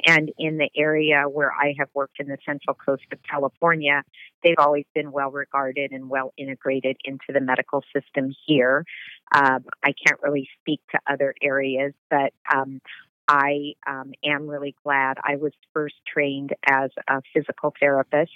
And 0.06 0.32
in 0.38 0.58
the 0.58 0.70
area 0.76 1.24
where 1.24 1.52
I 1.52 1.74
have 1.78 1.90
worked 1.94 2.20
in 2.20 2.28
the 2.28 2.38
central 2.46 2.76
coast 2.76 3.04
of 3.12 3.20
California, 3.30 4.04
they've 4.44 4.56
always 4.58 4.86
been 4.96 5.12
well 5.12 5.32
regarded 5.32 5.92
and 5.92 6.10
well 6.10 6.34
integrated 6.38 6.98
into 7.04 7.26
the 7.30 7.42
medical 7.42 7.84
system 7.94 8.34
here. 8.48 8.86
Um, 9.34 9.66
I 9.84 9.94
can't 10.06 10.22
really 10.22 10.50
speak 10.62 10.82
to 10.92 11.00
other 11.12 11.36
areas, 11.42 11.94
but 12.10 12.34
um, 12.54 12.82
I 13.28 13.74
um, 13.88 14.14
am 14.24 14.48
really 14.48 14.76
glad 14.84 15.18
I 15.24 15.38
was 15.38 15.54
first 15.74 15.96
trained 16.12 16.54
as 16.66 16.92
a 17.08 17.22
physical 17.34 17.74
therapist. 17.80 18.32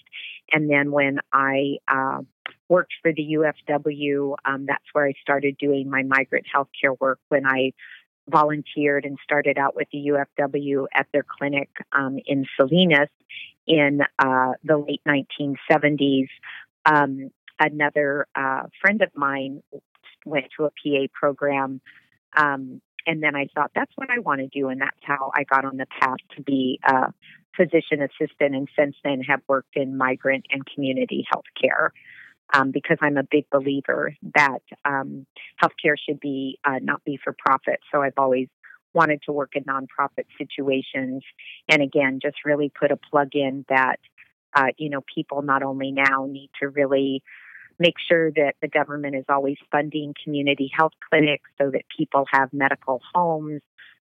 And 0.51 0.70
then 0.70 0.92
when 0.92 1.20
I 1.34 1.77
uh, 1.88 2.22
worked 2.70 2.94
for 3.01 3.12
the 3.12 3.38
UFW, 3.38 4.36
um, 4.46 4.65
that's 4.68 4.86
where 4.94 5.08
I 5.08 5.13
started 5.22 5.58
doing 5.58 5.89
my 5.89 6.04
migrant 6.04 6.46
healthcare 6.54 6.98
work 7.00 7.20
when 7.30 7.46
I 7.46 7.74
volunteered 8.30 9.06
and 9.06 9.18
started 9.24 9.58
out 9.58 9.75
with 9.75 9.88
the 9.92 10.12
UFW 10.39 10.86
at 10.94 11.08
their 11.13 11.25
clinic 11.27 11.70
um, 11.92 12.18
in 12.25 12.46
Salinas 12.58 13.10
in 13.68 14.01
uh, 14.20 14.51
the 14.63 14.77
late 14.77 15.01
1970s. 15.08 16.27
Um, 16.86 17.32
another 17.60 18.27
uh, 18.36 18.63
friend 18.82 19.01
of 19.01 19.10
mine 19.15 19.62
went 20.25 20.46
to 20.58 20.65
a 20.65 20.70
PA 20.70 21.08
program 21.13 21.82
um, 22.36 22.82
and 23.05 23.21
then 23.21 23.35
I 23.35 23.47
thought, 23.53 23.71
that's 23.75 23.91
what 23.95 24.09
I 24.09 24.19
want 24.19 24.41
to 24.41 24.47
do. 24.47 24.69
And 24.69 24.81
that's 24.81 24.97
how 25.01 25.31
I 25.35 25.43
got 25.43 25.65
on 25.65 25.77
the 25.77 25.85
path 26.00 26.17
to 26.35 26.41
be 26.41 26.79
a 26.83 27.13
physician 27.55 28.01
assistant. 28.01 28.55
And 28.55 28.67
since 28.77 28.95
then, 29.03 29.21
have 29.21 29.41
worked 29.47 29.75
in 29.75 29.97
migrant 29.97 30.45
and 30.50 30.63
community 30.65 31.25
health 31.31 31.45
care. 31.59 31.93
Um, 32.53 32.69
because 32.69 32.97
I'm 33.01 33.17
a 33.17 33.24
big 33.24 33.50
believer 33.50 34.13
that 34.35 34.62
um, 34.85 35.25
healthcare 35.62 35.95
should 35.97 36.19
be 36.19 36.59
uh, 36.63 36.77
not 36.79 37.03
be 37.03 37.17
for 37.21 37.35
profit. 37.35 37.79
So 37.91 38.03
I've 38.03 38.13
always 38.17 38.50
wanted 38.93 39.21
to 39.25 39.31
work 39.31 39.53
in 39.55 39.63
nonprofit 39.63 40.25
situations, 40.38 41.24
and 41.67 41.81
again, 41.81 42.19
just 42.21 42.38
really 42.45 42.71
put 42.79 42.91
a 42.91 42.97
plug 42.97 43.29
in 43.33 43.65
that 43.67 44.00
uh, 44.55 44.67
you 44.77 44.91
know 44.91 45.01
people 45.13 45.41
not 45.41 45.63
only 45.63 45.91
now 45.91 46.27
need 46.29 46.51
to 46.62 46.69
really 46.69 47.24
make 47.79 47.96
sure 48.08 48.32
that 48.32 48.53
the 48.62 48.67
government 48.67 49.15
is 49.15 49.25
always 49.29 49.58
funding 49.72 50.13
community 50.24 50.72
health 50.75 50.94
clinics 51.10 51.50
so 51.60 51.72
that 51.72 51.84
people 51.96 52.25
have 52.32 52.51
medical 52.53 53.01
homes. 53.13 53.62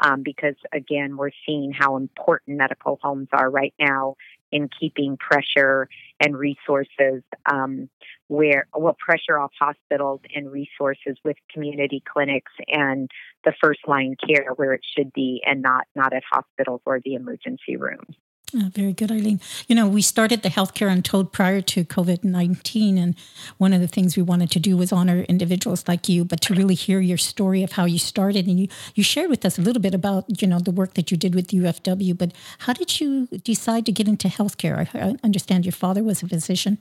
Um, 0.01 0.23
because 0.23 0.55
again, 0.73 1.15
we're 1.15 1.31
seeing 1.45 1.71
how 1.71 1.95
important 1.95 2.57
medical 2.57 2.99
homes 3.01 3.29
are 3.31 3.49
right 3.49 3.73
now 3.79 4.15
in 4.51 4.69
keeping 4.79 5.17
pressure 5.17 5.87
and 6.19 6.37
resources 6.37 7.23
um, 7.45 7.89
where 8.27 8.67
well 8.75 8.95
pressure 8.99 9.39
off 9.39 9.51
hospitals 9.59 10.21
and 10.33 10.51
resources 10.51 11.17
with 11.23 11.37
community 11.51 12.03
clinics 12.11 12.51
and 12.67 13.09
the 13.43 13.53
first 13.61 13.81
line 13.87 14.15
care 14.27 14.51
where 14.55 14.73
it 14.73 14.81
should 14.97 15.13
be 15.13 15.41
and 15.45 15.61
not 15.61 15.85
not 15.95 16.13
at 16.13 16.23
hospitals 16.29 16.81
or 16.85 16.99
the 17.03 17.15
emergency 17.15 17.77
rooms. 17.77 18.15
Very 18.55 18.93
good, 18.93 19.11
Eileen. 19.11 19.41
You 19.67 19.75
know, 19.75 19.87
we 19.87 20.01
started 20.01 20.41
the 20.41 20.49
Healthcare 20.49 20.89
Untold 20.89 21.33
prior 21.33 21.59
to 21.61 21.83
COVID 21.83 22.23
19. 22.23 22.97
And 22.97 23.15
one 23.57 23.73
of 23.73 23.81
the 23.81 23.87
things 23.87 24.15
we 24.15 24.23
wanted 24.23 24.49
to 24.51 24.59
do 24.59 24.77
was 24.77 24.93
honor 24.93 25.21
individuals 25.23 25.85
like 25.87 26.07
you, 26.07 26.23
but 26.23 26.39
to 26.41 26.53
really 26.53 26.75
hear 26.75 27.01
your 27.01 27.17
story 27.17 27.63
of 27.63 27.73
how 27.73 27.83
you 27.83 27.99
started. 27.99 28.47
And 28.47 28.57
you, 28.57 28.67
you 28.93 29.03
shared 29.03 29.29
with 29.29 29.43
us 29.43 29.57
a 29.57 29.61
little 29.61 29.81
bit 29.81 29.93
about, 29.93 30.41
you 30.41 30.47
know, 30.47 30.59
the 30.59 30.71
work 30.71 30.93
that 30.93 31.11
you 31.11 31.17
did 31.17 31.35
with 31.35 31.49
UFW. 31.49 32.17
But 32.17 32.31
how 32.59 32.71
did 32.71 33.01
you 33.01 33.27
decide 33.43 33.85
to 33.87 33.91
get 33.91 34.07
into 34.07 34.29
healthcare? 34.29 34.87
I, 34.93 34.99
I 34.99 35.15
understand 35.21 35.65
your 35.65 35.73
father 35.73 36.01
was 36.01 36.23
a 36.23 36.27
physician. 36.27 36.77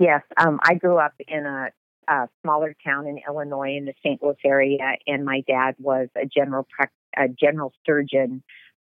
Yes. 0.00 0.22
Um, 0.36 0.58
I 0.62 0.74
grew 0.74 0.98
up 0.98 1.14
in 1.28 1.46
a, 1.46 1.70
a, 2.08 2.28
smaller 2.42 2.74
town 2.84 3.06
in 3.06 3.20
Illinois 3.26 3.76
in 3.76 3.84
the 3.84 3.94
St. 4.04 4.22
Louis 4.22 4.36
area, 4.44 4.96
and 5.06 5.24
my 5.24 5.42
dad 5.46 5.76
was 5.78 6.08
a 6.16 6.26
general, 6.26 6.66
a 7.16 7.28
general 7.28 7.72
surgeon 7.86 8.42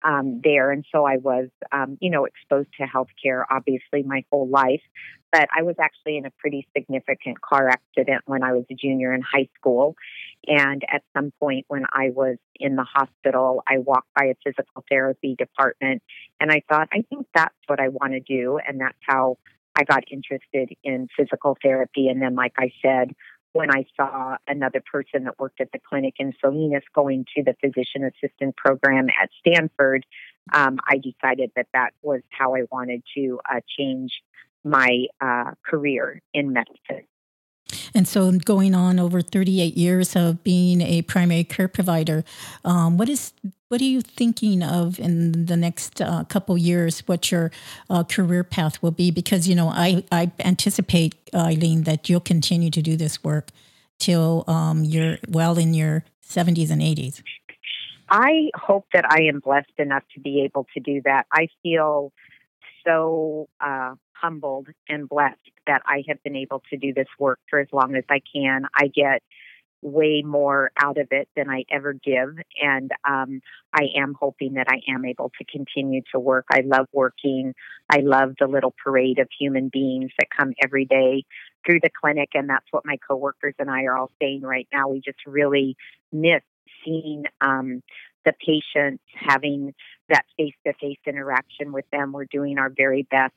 um, 0.03 0.41
there. 0.43 0.71
And 0.71 0.85
so 0.93 1.05
I 1.05 1.17
was, 1.17 1.49
um, 1.71 1.97
you 2.01 2.09
know, 2.09 2.25
exposed 2.25 2.69
to 2.79 2.85
healthcare 2.85 3.43
obviously 3.49 4.03
my 4.03 4.23
whole 4.31 4.47
life. 4.47 4.81
But 5.31 5.49
I 5.55 5.63
was 5.63 5.75
actually 5.79 6.17
in 6.17 6.25
a 6.25 6.31
pretty 6.37 6.67
significant 6.75 7.41
car 7.41 7.69
accident 7.69 8.23
when 8.25 8.43
I 8.43 8.53
was 8.53 8.63
a 8.71 8.75
junior 8.75 9.13
in 9.13 9.21
high 9.21 9.49
school. 9.59 9.95
And 10.47 10.83
at 10.89 11.03
some 11.15 11.33
point 11.39 11.65
when 11.67 11.85
I 11.91 12.11
was 12.11 12.37
in 12.55 12.75
the 12.75 12.85
hospital, 12.85 13.61
I 13.67 13.79
walked 13.79 14.07
by 14.15 14.25
a 14.25 14.35
physical 14.43 14.85
therapy 14.89 15.35
department 15.37 16.01
and 16.39 16.51
I 16.51 16.61
thought, 16.69 16.87
I 16.93 17.03
think 17.09 17.27
that's 17.35 17.55
what 17.67 17.79
I 17.79 17.89
want 17.89 18.13
to 18.13 18.21
do. 18.21 18.59
And 18.65 18.79
that's 18.79 18.97
how 19.01 19.37
I 19.77 19.83
got 19.83 20.03
interested 20.09 20.75
in 20.83 21.07
physical 21.15 21.57
therapy. 21.61 22.07
And 22.07 22.21
then, 22.21 22.35
like 22.35 22.53
I 22.57 22.71
said, 22.81 23.11
when 23.53 23.71
I 23.71 23.85
saw 23.95 24.37
another 24.47 24.81
person 24.91 25.23
that 25.25 25.39
worked 25.39 25.61
at 25.61 25.71
the 25.71 25.79
clinic 25.79 26.15
in 26.19 26.33
Salinas 26.39 26.83
going 26.93 27.25
to 27.35 27.43
the 27.43 27.55
physician 27.61 28.03
assistant 28.03 28.55
program 28.55 29.07
at 29.21 29.29
Stanford, 29.39 30.05
um, 30.53 30.79
I 30.87 30.97
decided 30.97 31.51
that 31.55 31.67
that 31.73 31.93
was 32.01 32.21
how 32.29 32.55
I 32.55 32.63
wanted 32.71 33.03
to 33.15 33.39
uh, 33.49 33.61
change 33.77 34.11
my 34.63 35.07
uh, 35.21 35.51
career 35.65 36.21
in 36.33 36.53
medicine. 36.53 37.07
And 37.93 38.07
so, 38.07 38.31
going 38.31 38.73
on 38.73 38.99
over 38.99 39.21
38 39.21 39.75
years 39.75 40.15
of 40.15 40.43
being 40.43 40.81
a 40.81 41.01
primary 41.01 41.43
care 41.43 41.67
provider, 41.67 42.23
um, 42.63 42.97
what 42.97 43.09
is 43.09 43.33
what 43.69 43.81
are 43.81 43.85
you 43.85 44.01
thinking 44.01 44.63
of 44.63 44.99
in 44.99 45.45
the 45.45 45.57
next 45.57 46.01
uh, 46.01 46.23
couple 46.25 46.57
years? 46.57 47.01
What 47.01 47.31
your 47.31 47.51
uh, 47.89 48.03
career 48.03 48.43
path 48.43 48.81
will 48.81 48.91
be? 48.91 49.11
Because 49.11 49.47
you 49.47 49.55
know, 49.55 49.69
I 49.69 50.03
I 50.11 50.31
anticipate 50.39 51.15
Eileen 51.33 51.83
that 51.83 52.09
you'll 52.09 52.19
continue 52.19 52.69
to 52.71 52.81
do 52.81 52.95
this 52.95 53.23
work 53.23 53.49
till 53.99 54.43
um, 54.47 54.83
you're 54.83 55.17
well 55.27 55.57
in 55.57 55.73
your 55.73 56.03
70s 56.23 56.69
and 56.69 56.81
80s. 56.81 57.21
I 58.09 58.51
hope 58.55 58.85
that 58.93 59.05
I 59.09 59.23
am 59.23 59.39
blessed 59.39 59.73
enough 59.77 60.03
to 60.13 60.21
be 60.21 60.41
able 60.43 60.65
to 60.73 60.79
do 60.79 61.01
that. 61.03 61.25
I 61.31 61.49
feel 61.63 62.13
so 62.85 63.49
uh, 63.59 63.95
humbled 64.13 64.67
and 64.87 65.09
blessed 65.09 65.35
that 65.65 65.81
I 65.85 66.03
have 66.07 66.23
been 66.23 66.35
able 66.35 66.63
to 66.69 66.77
do 66.77 66.93
this 66.93 67.07
work 67.19 67.39
for 67.49 67.59
as 67.59 67.67
long 67.73 67.95
as 67.95 68.05
I 68.09 68.21
can. 68.33 68.65
I 68.73 68.87
get 68.87 69.23
way 69.81 70.23
more 70.25 70.71
out 70.81 70.97
of 70.97 71.07
it 71.11 71.29
than 71.35 71.49
I 71.49 71.63
ever 71.69 71.93
give. 71.93 72.37
And 72.61 72.91
um, 73.07 73.41
I 73.73 73.87
am 73.95 74.15
hoping 74.19 74.53
that 74.53 74.67
I 74.69 74.81
am 74.91 75.05
able 75.05 75.31
to 75.37 75.45
continue 75.45 76.01
to 76.13 76.19
work. 76.19 76.45
I 76.51 76.61
love 76.65 76.87
working. 76.91 77.53
I 77.89 77.99
love 77.99 78.35
the 78.39 78.47
little 78.47 78.73
parade 78.83 79.19
of 79.19 79.27
human 79.37 79.69
beings 79.69 80.11
that 80.19 80.29
come 80.35 80.53
every 80.63 80.85
day 80.85 81.25
through 81.65 81.79
the 81.81 81.89
clinic. 81.89 82.29
And 82.33 82.49
that's 82.49 82.65
what 82.71 82.85
my 82.85 82.97
coworkers 83.07 83.55
and 83.59 83.69
I 83.69 83.83
are 83.83 83.97
all 83.97 84.11
saying 84.21 84.41
right 84.41 84.67
now. 84.73 84.89
We 84.89 85.01
just 85.01 85.25
really 85.25 85.75
miss 86.11 86.41
seeing 86.83 87.23
um, 87.41 87.83
the 88.25 88.33
patients, 88.45 89.03
having 89.13 89.73
that 90.09 90.25
face 90.37 90.55
to 90.65 90.73
face 90.73 90.99
interaction 91.05 91.71
with 91.71 91.85
them. 91.91 92.11
We're 92.11 92.25
doing 92.25 92.57
our 92.57 92.69
very 92.69 93.03
best 93.03 93.33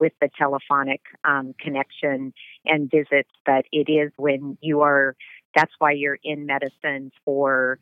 with 0.00 0.12
the 0.20 0.28
telephonic 0.36 1.00
um, 1.24 1.54
connection 1.58 2.32
and 2.64 2.90
visits, 2.90 3.30
but 3.46 3.64
it 3.72 3.90
is 3.90 4.12
when 4.16 4.58
you 4.60 4.80
are, 4.80 5.16
that's 5.54 5.72
why 5.78 5.92
you're 5.92 6.18
in 6.22 6.46
medicine 6.46 7.10
for, 7.24 7.78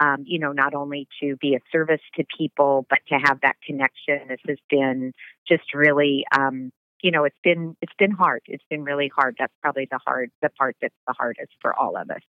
um, 0.00 0.24
you 0.26 0.38
know, 0.38 0.52
not 0.52 0.74
only 0.74 1.08
to 1.20 1.36
be 1.36 1.54
a 1.54 1.60
service 1.72 2.00
to 2.16 2.24
people, 2.36 2.86
but 2.88 2.98
to 3.08 3.14
have 3.14 3.40
that 3.42 3.56
connection. 3.66 4.28
This 4.28 4.40
has 4.46 4.58
been 4.68 5.12
just 5.48 5.74
really, 5.74 6.24
um, 6.36 6.72
you 7.02 7.10
know, 7.10 7.24
it's 7.24 7.38
been 7.44 7.76
it's 7.80 7.92
been 7.98 8.10
hard. 8.10 8.42
It's 8.46 8.64
been 8.70 8.82
really 8.82 9.10
hard. 9.14 9.36
That's 9.38 9.52
probably 9.62 9.86
the 9.90 10.00
hard 10.04 10.30
the 10.42 10.48
part 10.50 10.76
that's 10.80 10.94
the 11.06 11.14
hardest 11.16 11.52
for 11.60 11.74
all 11.74 11.96
of 11.96 12.10
us. 12.10 12.22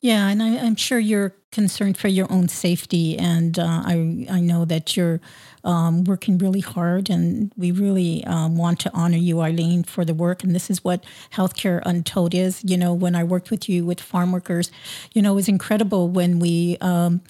Yeah, 0.00 0.28
and 0.28 0.42
I, 0.42 0.48
am 0.48 0.76
sure 0.76 0.98
you're 0.98 1.34
concerned 1.50 1.96
for 1.96 2.08
your 2.08 2.30
own 2.30 2.48
safety, 2.48 3.18
and 3.18 3.58
uh, 3.58 3.82
I 3.84 4.26
I 4.30 4.40
know 4.40 4.64
that 4.64 4.96
you're 4.96 5.20
um, 5.64 6.04
working 6.04 6.38
really 6.38 6.60
hard, 6.60 7.10
and 7.10 7.52
we 7.56 7.70
really 7.72 8.24
um, 8.24 8.56
want 8.56 8.80
to 8.80 8.90
honor 8.94 9.16
you, 9.16 9.40
Eileen, 9.40 9.82
for 9.82 10.04
the 10.04 10.14
work. 10.14 10.44
And 10.44 10.54
this 10.54 10.70
is 10.70 10.84
what 10.84 11.04
Healthcare 11.32 11.82
Untold 11.84 12.34
is. 12.34 12.62
You 12.64 12.76
know, 12.76 12.92
when 12.94 13.14
I 13.14 13.24
worked 13.24 13.50
with 13.50 13.68
you 13.68 13.84
with 13.84 14.00
farm 14.00 14.32
workers, 14.32 14.70
you 15.12 15.22
know, 15.22 15.32
it 15.32 15.36
was 15.36 15.48
incredible 15.48 16.08
when 16.08 16.38
we 16.38 16.76
um, 16.80 17.20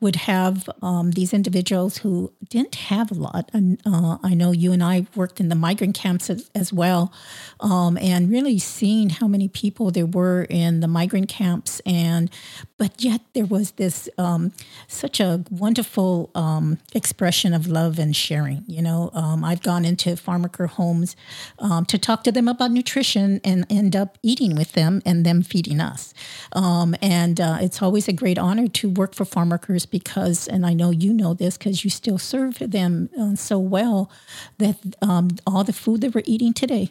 would 0.00 0.16
have 0.16 0.68
um, 0.82 1.12
these 1.12 1.32
individuals 1.32 1.98
who 1.98 2.32
didn't 2.48 2.74
have 2.74 3.10
a 3.10 3.14
lot. 3.14 3.50
And 3.52 3.80
uh, 3.86 4.18
I 4.22 4.34
know 4.34 4.52
you 4.52 4.72
and 4.72 4.82
I 4.82 5.06
worked 5.14 5.40
in 5.40 5.48
the 5.48 5.54
migrant 5.54 5.94
camps 5.94 6.30
as, 6.30 6.50
as 6.54 6.72
well, 6.72 7.12
um, 7.60 7.96
and 7.98 8.30
really 8.30 8.58
seeing 8.58 9.10
how 9.10 9.26
many 9.26 9.48
people 9.48 9.90
there 9.90 10.06
were 10.06 10.42
in 10.50 10.80
the 10.80 10.88
migrant 10.88 11.28
camps, 11.28 11.80
and 11.86 12.30
but 12.76 13.02
yet 13.02 13.22
there 13.34 13.46
was 13.46 13.67
is 13.68 13.72
this 13.72 14.08
um, 14.18 14.52
such 14.86 15.20
a 15.20 15.44
wonderful 15.50 16.30
um, 16.34 16.78
expression 16.94 17.52
of 17.52 17.66
love 17.66 17.98
and 17.98 18.14
sharing. 18.14 18.64
You 18.66 18.82
know, 18.82 19.10
um, 19.12 19.44
I've 19.44 19.62
gone 19.62 19.84
into 19.84 20.16
farm 20.16 20.42
worker 20.42 20.66
homes 20.66 21.16
um, 21.58 21.84
to 21.86 21.98
talk 21.98 22.24
to 22.24 22.32
them 22.32 22.48
about 22.48 22.70
nutrition 22.70 23.40
and 23.44 23.66
end 23.70 23.94
up 23.94 24.18
eating 24.22 24.56
with 24.56 24.72
them 24.72 25.02
and 25.04 25.24
them 25.24 25.42
feeding 25.42 25.80
us. 25.80 26.14
Um, 26.52 26.94
and 27.02 27.40
uh, 27.40 27.58
it's 27.60 27.82
always 27.82 28.08
a 28.08 28.12
great 28.12 28.38
honor 28.38 28.68
to 28.68 28.90
work 28.90 29.14
for 29.14 29.24
farm 29.24 29.50
workers 29.50 29.86
because, 29.86 30.48
and 30.48 30.64
I 30.64 30.72
know 30.72 30.90
you 30.90 31.12
know 31.12 31.34
this 31.34 31.58
because 31.58 31.84
you 31.84 31.90
still 31.90 32.18
serve 32.18 32.58
them 32.58 33.10
uh, 33.18 33.34
so 33.34 33.58
well, 33.58 34.10
that 34.58 34.76
um, 35.02 35.28
all 35.46 35.64
the 35.64 35.72
food 35.72 36.00
that 36.00 36.14
we're 36.14 36.22
eating 36.24 36.52
today 36.52 36.90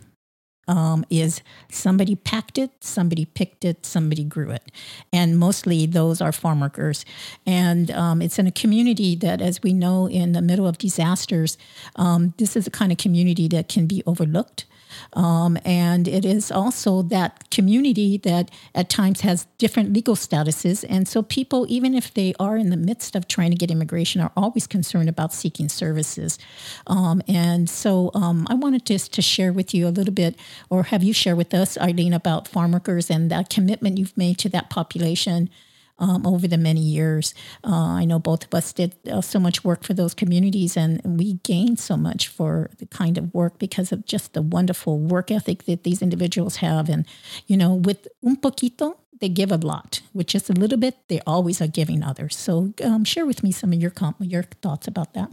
um, 0.67 1.05
is 1.09 1.41
somebody 1.69 2.15
packed 2.15 2.57
it, 2.57 2.71
somebody 2.79 3.25
picked 3.25 3.63
it, 3.63 3.85
somebody 3.85 4.23
grew 4.23 4.51
it. 4.51 4.71
And 5.13 5.39
mostly 5.39 5.85
those 5.85 6.21
are 6.21 6.31
farm 6.31 6.59
workers. 6.59 7.05
And 7.45 7.91
um, 7.91 8.21
it's 8.21 8.37
in 8.37 8.47
a 8.47 8.51
community 8.51 9.15
that, 9.15 9.41
as 9.41 9.63
we 9.63 9.73
know, 9.73 10.07
in 10.07 10.33
the 10.33 10.41
middle 10.41 10.67
of 10.67 10.77
disasters, 10.77 11.57
um, 11.95 12.33
this 12.37 12.55
is 12.55 12.65
the 12.65 12.71
kind 12.71 12.91
of 12.91 12.97
community 12.97 13.47
that 13.49 13.69
can 13.69 13.87
be 13.87 14.03
overlooked. 14.05 14.65
Um, 15.13 15.57
and 15.65 16.07
it 16.07 16.25
is 16.25 16.51
also 16.51 17.01
that 17.03 17.49
community 17.51 18.17
that 18.19 18.51
at 18.75 18.89
times 18.89 19.21
has 19.21 19.47
different 19.57 19.93
legal 19.93 20.15
statuses. 20.15 20.85
And 20.87 21.07
so 21.07 21.21
people, 21.21 21.65
even 21.69 21.93
if 21.93 22.13
they 22.13 22.33
are 22.39 22.57
in 22.57 22.69
the 22.69 22.77
midst 22.77 23.15
of 23.15 23.27
trying 23.27 23.51
to 23.51 23.57
get 23.57 23.71
immigration, 23.71 24.21
are 24.21 24.31
always 24.35 24.67
concerned 24.67 25.09
about 25.09 25.33
seeking 25.33 25.69
services. 25.69 26.37
Um, 26.87 27.21
and 27.27 27.69
so 27.69 28.11
um, 28.13 28.47
I 28.49 28.53
wanted 28.53 28.85
just 28.85 29.13
to 29.13 29.21
share 29.21 29.53
with 29.53 29.73
you 29.73 29.87
a 29.87 29.89
little 29.89 30.13
bit, 30.13 30.35
or 30.69 30.83
have 30.83 31.03
you 31.03 31.13
share 31.13 31.35
with 31.35 31.53
us, 31.53 31.77
Eileen, 31.77 32.13
about 32.13 32.47
farm 32.47 32.71
workers 32.71 33.09
and 33.09 33.31
that 33.31 33.49
commitment 33.49 33.97
you've 33.97 34.17
made 34.17 34.37
to 34.39 34.49
that 34.49 34.69
population 34.69 35.49
um, 35.99 36.25
over 36.25 36.47
the 36.47 36.57
many 36.57 36.81
years. 36.81 37.33
Uh, 37.63 37.97
I 38.01 38.05
know 38.05 38.19
both 38.19 38.45
of 38.45 38.53
us 38.53 38.73
did 38.73 38.95
uh, 39.09 39.21
so 39.21 39.39
much 39.39 39.63
work 39.63 39.83
for 39.83 39.93
those 39.93 40.13
communities, 40.13 40.77
and 40.77 41.01
we 41.03 41.33
gained 41.43 41.79
so 41.79 41.97
much 41.97 42.27
for 42.27 42.69
the 42.77 42.85
kind 42.85 43.17
of 43.17 43.33
work 43.33 43.59
because 43.59 43.91
of 43.91 44.05
just 44.05 44.33
the 44.33 44.41
wonderful 44.41 44.99
work 44.99 45.31
ethic 45.31 45.63
that 45.63 45.83
these 45.83 46.01
individuals 46.01 46.57
have. 46.57 46.89
And, 46.89 47.05
you 47.47 47.57
know, 47.57 47.73
with 47.73 48.07
un 48.25 48.37
poquito, 48.37 48.97
they 49.19 49.29
give 49.29 49.51
a 49.51 49.57
lot. 49.57 50.01
With 50.13 50.27
just 50.27 50.49
a 50.49 50.53
little 50.53 50.77
bit, 50.77 50.95
they 51.07 51.19
always 51.25 51.61
are 51.61 51.67
giving 51.67 52.03
others. 52.03 52.35
So, 52.37 52.73
um, 52.83 53.03
share 53.03 53.25
with 53.25 53.43
me 53.43 53.51
some 53.51 53.73
of 53.73 53.81
your 53.81 53.91
comp- 53.91 54.17
your 54.19 54.43
thoughts 54.43 54.87
about 54.87 55.13
that. 55.13 55.31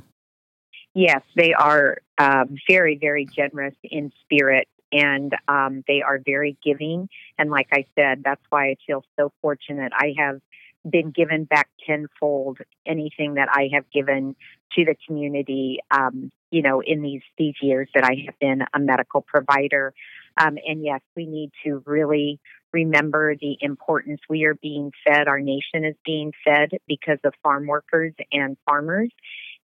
Yes, 0.95 1.23
they 1.35 1.53
are 1.53 1.99
um, 2.19 2.57
very, 2.71 2.97
very 2.97 3.27
generous 3.27 3.75
in 3.83 4.13
spirit 4.23 4.69
and 4.93 5.33
um, 5.49 5.83
they 5.87 6.03
are 6.03 6.21
very 6.25 6.57
giving. 6.65 7.09
And 7.39 7.51
like 7.51 7.69
I 7.73 7.87
said, 7.95 8.23
that's 8.25 8.43
why 8.51 8.69
I 8.69 8.77
feel 8.87 9.05
so 9.19 9.33
fortunate. 9.43 9.93
I 9.95 10.15
have 10.19 10.41
been 10.89 11.11
given 11.11 11.45
back 11.45 11.69
tenfold 11.87 12.59
anything 12.87 13.35
that 13.35 13.49
I 13.51 13.71
have 13.73 13.91
given 13.91 14.37
to 14.77 14.85
the 14.85 14.97
community, 15.07 15.79
um, 15.91 16.31
you 16.51 16.63
know, 16.63 16.81
in 16.81 17.03
these 17.03 17.23
these 17.39 17.55
years 17.63 17.89
that 17.95 18.05
I 18.05 18.25
have 18.27 18.39
been 18.39 18.63
a 18.75 18.79
medical 18.79 19.23
provider. 19.23 19.95
Um, 20.37 20.59
and 20.67 20.85
yes, 20.85 21.01
we 21.17 21.27
need 21.27 21.53
to 21.65 21.83
really 21.87 22.39
remember 22.73 23.35
the 23.37 23.57
importance 23.61 24.21
we 24.29 24.45
are 24.45 24.55
being 24.55 24.91
fed. 25.07 25.29
Our 25.29 25.41
nation 25.41 25.85
is 25.85 25.95
being 26.05 26.33
fed 26.45 26.71
because 26.87 27.19
of 27.25 27.33
farm 27.43 27.67
workers 27.67 28.13
and 28.33 28.57
farmers, 28.67 29.11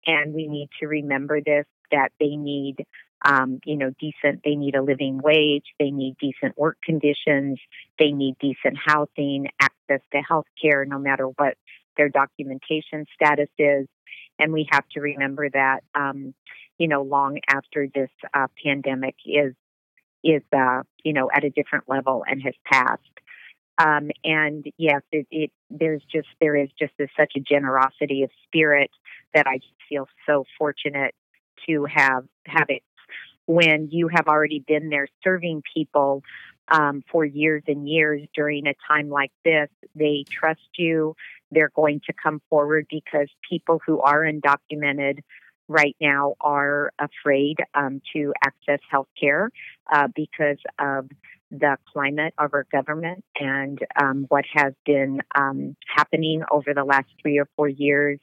and 0.06 0.32
we 0.32 0.46
need 0.46 0.68
to 0.80 0.86
remember 0.86 1.40
this 1.40 1.66
that 1.90 2.12
they 2.20 2.36
need 2.36 2.86
um, 3.22 3.60
you 3.64 3.76
know, 3.76 3.90
decent, 4.00 4.40
they 4.44 4.54
need 4.54 4.74
a 4.74 4.82
living 4.82 5.18
wage, 5.18 5.64
they 5.78 5.90
need 5.90 6.16
decent 6.18 6.56
work 6.56 6.78
conditions, 6.82 7.58
they 7.98 8.12
need 8.12 8.36
decent 8.40 8.78
housing, 8.82 9.48
access 9.60 10.00
to 10.12 10.18
health 10.20 10.46
care, 10.60 10.84
no 10.84 10.98
matter 10.98 11.26
what 11.26 11.54
their 11.96 12.08
documentation 12.08 13.06
status 13.14 13.50
is. 13.58 13.86
And 14.38 14.52
we 14.52 14.68
have 14.70 14.88
to 14.92 15.00
remember 15.00 15.50
that, 15.50 15.80
um, 15.94 16.34
you 16.78 16.88
know, 16.88 17.02
long 17.02 17.38
after 17.46 17.88
this 17.94 18.10
uh, 18.32 18.46
pandemic 18.64 19.16
is, 19.26 19.54
is, 20.24 20.42
uh, 20.56 20.82
you 21.04 21.12
know, 21.12 21.30
at 21.34 21.44
a 21.44 21.50
different 21.50 21.88
level 21.88 22.24
and 22.26 22.42
has 22.42 22.54
passed. 22.64 23.02
Um, 23.76 24.10
and 24.24 24.64
yes, 24.76 25.02
it, 25.12 25.26
it, 25.30 25.50
there's 25.70 26.02
just 26.10 26.28
there 26.40 26.56
is 26.56 26.68
just 26.78 26.92
such 27.18 27.32
a 27.36 27.40
generosity 27.40 28.22
of 28.22 28.30
spirit 28.46 28.90
that 29.34 29.46
I 29.46 29.60
feel 29.88 30.06
so 30.26 30.44
fortunate 30.58 31.14
to 31.66 31.86
have 31.86 32.24
have 32.46 32.66
it 32.68 32.82
when 33.46 33.88
you 33.90 34.08
have 34.08 34.28
already 34.28 34.64
been 34.66 34.90
there 34.90 35.08
serving 35.24 35.62
people 35.74 36.22
um, 36.70 37.02
for 37.10 37.24
years 37.24 37.62
and 37.66 37.88
years 37.88 38.22
during 38.34 38.66
a 38.66 38.74
time 38.88 39.10
like 39.10 39.32
this. 39.44 39.68
They 39.94 40.24
trust 40.30 40.68
you. 40.78 41.16
They're 41.50 41.72
going 41.74 42.00
to 42.06 42.12
come 42.12 42.40
forward 42.48 42.86
because 42.88 43.28
people 43.48 43.80
who 43.84 44.00
are 44.00 44.22
undocumented 44.22 45.20
right 45.68 45.96
now 46.00 46.34
are 46.40 46.92
afraid 46.98 47.56
um, 47.74 48.00
to 48.12 48.32
access 48.44 48.80
health 48.90 49.08
care 49.18 49.50
uh, 49.92 50.08
because 50.14 50.58
of 50.78 51.08
the 51.50 51.76
climate 51.92 52.34
of 52.38 52.54
our 52.54 52.66
government 52.70 53.24
and 53.38 53.80
um, 54.00 54.26
what 54.28 54.44
has 54.52 54.72
been 54.86 55.20
um, 55.34 55.76
happening 55.96 56.42
over 56.50 56.74
the 56.74 56.84
last 56.84 57.08
three 57.20 57.38
or 57.38 57.48
four 57.56 57.68
years, 57.68 58.20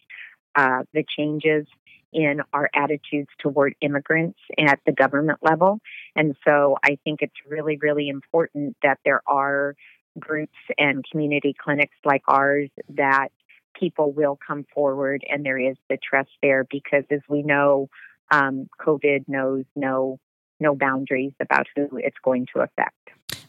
uh, 0.56 0.84
the 0.94 1.04
changes 1.18 1.68
in 2.14 2.42
our 2.54 2.70
attitudes 2.74 3.30
toward 3.40 3.76
immigrants 3.82 4.40
at 4.58 4.80
the 4.86 4.92
government 4.92 5.40
level. 5.42 5.80
And 6.16 6.36
so 6.46 6.78
I 6.84 6.98
think 7.04 7.22
it's 7.22 7.36
really, 7.48 7.78
really 7.78 8.10
important 8.10 8.78
that 8.84 9.00
there 9.04 9.22
are 9.28 9.76
groups 10.20 10.58
and 10.78 11.04
community 11.10 11.56
clinics 11.58 11.96
like 12.04 12.24
ours 12.28 12.70
that 12.90 13.30
people 13.80 14.12
will 14.12 14.38
come 14.46 14.66
forward 14.74 15.24
and 15.30 15.46
there 15.46 15.60
is 15.60 15.78
the 15.90 15.98
trust 15.98 16.32
there 16.42 16.66
because 16.70 17.04
as 17.12 17.22
we 17.30 17.44
know, 17.44 17.90
um, 18.32 18.68
COVID 18.80 19.26
knows 19.28 19.66
no 19.76 20.20
no 20.60 20.76
boundaries 20.76 21.34
about 21.40 21.68
who 21.76 21.88
it's 21.98 22.18
going 22.24 22.48
to 22.54 22.62
affect. 22.62 22.96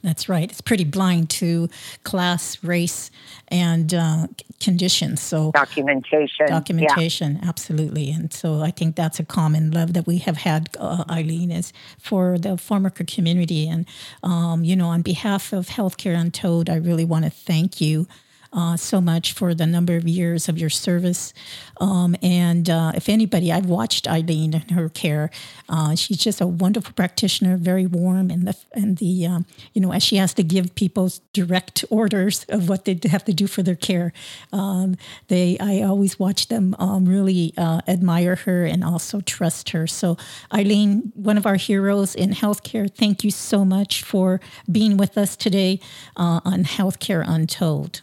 That's 0.03 0.29
right. 0.29 0.49
It's 0.51 0.61
pretty 0.61 0.85
blind 0.85 1.29
to 1.31 1.69
class, 2.05 2.63
race, 2.63 3.11
and 3.49 3.93
uh, 3.93 4.29
conditions. 4.61 5.21
So 5.21 5.51
documentation, 5.53 6.47
documentation, 6.47 7.39
yeah. 7.43 7.49
absolutely. 7.49 8.11
And 8.11 8.33
so 8.33 8.61
I 8.61 8.71
think 8.71 8.95
that's 8.95 9.19
a 9.19 9.25
common 9.25 9.73
love 9.73 9.95
that 9.95 10.07
we 10.07 10.19
have 10.19 10.39
had, 10.39 10.77
uh, 10.79 11.05
Eileen, 11.11 11.51
is 11.51 11.73
for 11.99 12.39
the 12.39 12.57
farm 12.57 12.85
worker 12.85 13.05
community. 13.05 13.69
And 13.69 13.87
um, 14.23 14.65
you 14.65 14.77
know, 14.77 14.89
on 14.89 15.03
behalf 15.03 15.53
of 15.53 15.69
Healthcare 15.69 16.19
Untold, 16.19 16.71
I 16.71 16.77
really 16.77 17.05
want 17.05 17.25
to 17.25 17.31
thank 17.31 17.81
you 17.81 18.07
uh, 18.53 18.77
so 18.77 19.01
much 19.01 19.33
for 19.33 19.55
the 19.55 19.67
number 19.67 19.97
of 19.97 20.09
years 20.09 20.49
of 20.49 20.59
your 20.59 20.71
service. 20.71 21.35
Um, 21.81 22.17
and 22.23 22.69
uh, 22.69 22.93
if 22.95 23.09
anybody, 23.09 23.53
I've 23.53 23.67
watched 23.67 24.09
Eileen 24.09 24.55
and 24.55 24.71
her 24.73 24.89
care. 24.89 25.31
Uh, 25.69 25.95
she's 25.95 26.19
just 26.19 26.41
a 26.41 26.47
wonderful 26.47 26.93
practitioner, 26.95 27.57
very 27.57 27.87
warm, 27.87 28.31
and 28.31 28.47
the 28.47 28.57
and 28.73 28.99
the 28.99 29.27
um, 29.27 29.47
you 29.75 29.81
know 29.81 29.93
as 29.93 30.03
she 30.03 30.17
has 30.17 30.35
to 30.35 30.43
give 30.43 30.75
people 30.75 31.11
direct 31.33 31.85
orders 31.91 32.45
of 32.49 32.69
what 32.69 32.85
they 32.85 32.99
have 33.09 33.25
to 33.25 33.33
do 33.33 33.47
for 33.47 33.63
their 33.63 33.77
care. 33.77 34.13
Um, 34.53 34.97
they, 35.29 35.59
I 35.59 35.83
always 35.83 36.19
watch 36.19 36.49
them 36.49 36.75
um, 36.79 37.05
really 37.07 37.53
uh, 37.57 37.81
admire 37.87 38.37
her 38.37 38.65
and 38.65 38.83
also 38.83 39.21
trust 39.21 39.71
her. 39.71 39.87
So 39.87 40.17
Eileen, 40.53 41.13
one 41.15 41.37
of 41.37 41.47
our 41.47 41.57
heroes 41.57 42.15
in 42.15 42.31
healthcare, 42.31 42.93
thank 42.93 43.25
you 43.25 43.31
so 43.31 43.65
much 43.65 44.03
for 44.03 44.41
being 44.71 44.97
with 44.97 45.17
us 45.19 45.37
today 45.37 45.81
uh, 46.17 46.41
on 46.45 46.65
Healthcare 46.65 47.25
Untold. 47.27 48.03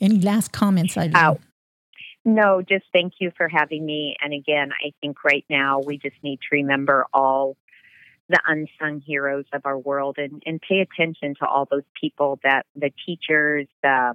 Any 0.00 0.20
last 0.20 0.52
comments, 0.52 0.96
I 0.96 1.10
Oh, 1.14 1.38
no, 2.24 2.62
just 2.62 2.84
thank 2.92 3.14
you 3.20 3.32
for 3.36 3.48
having 3.48 3.84
me. 3.84 4.16
And 4.20 4.32
again, 4.32 4.70
I 4.84 4.92
think 5.00 5.24
right 5.24 5.44
now 5.48 5.80
we 5.80 5.98
just 5.98 6.16
need 6.22 6.40
to 6.40 6.48
remember 6.52 7.06
all 7.12 7.56
the 8.28 8.40
unsung 8.46 9.00
heroes 9.00 9.46
of 9.52 9.62
our 9.64 9.78
world 9.78 10.16
and, 10.18 10.42
and 10.44 10.60
pay 10.60 10.80
attention 10.80 11.34
to 11.40 11.46
all 11.46 11.66
those 11.70 11.84
people 11.98 12.38
that 12.42 12.66
the 12.76 12.90
teachers, 13.06 13.66
the 13.82 14.14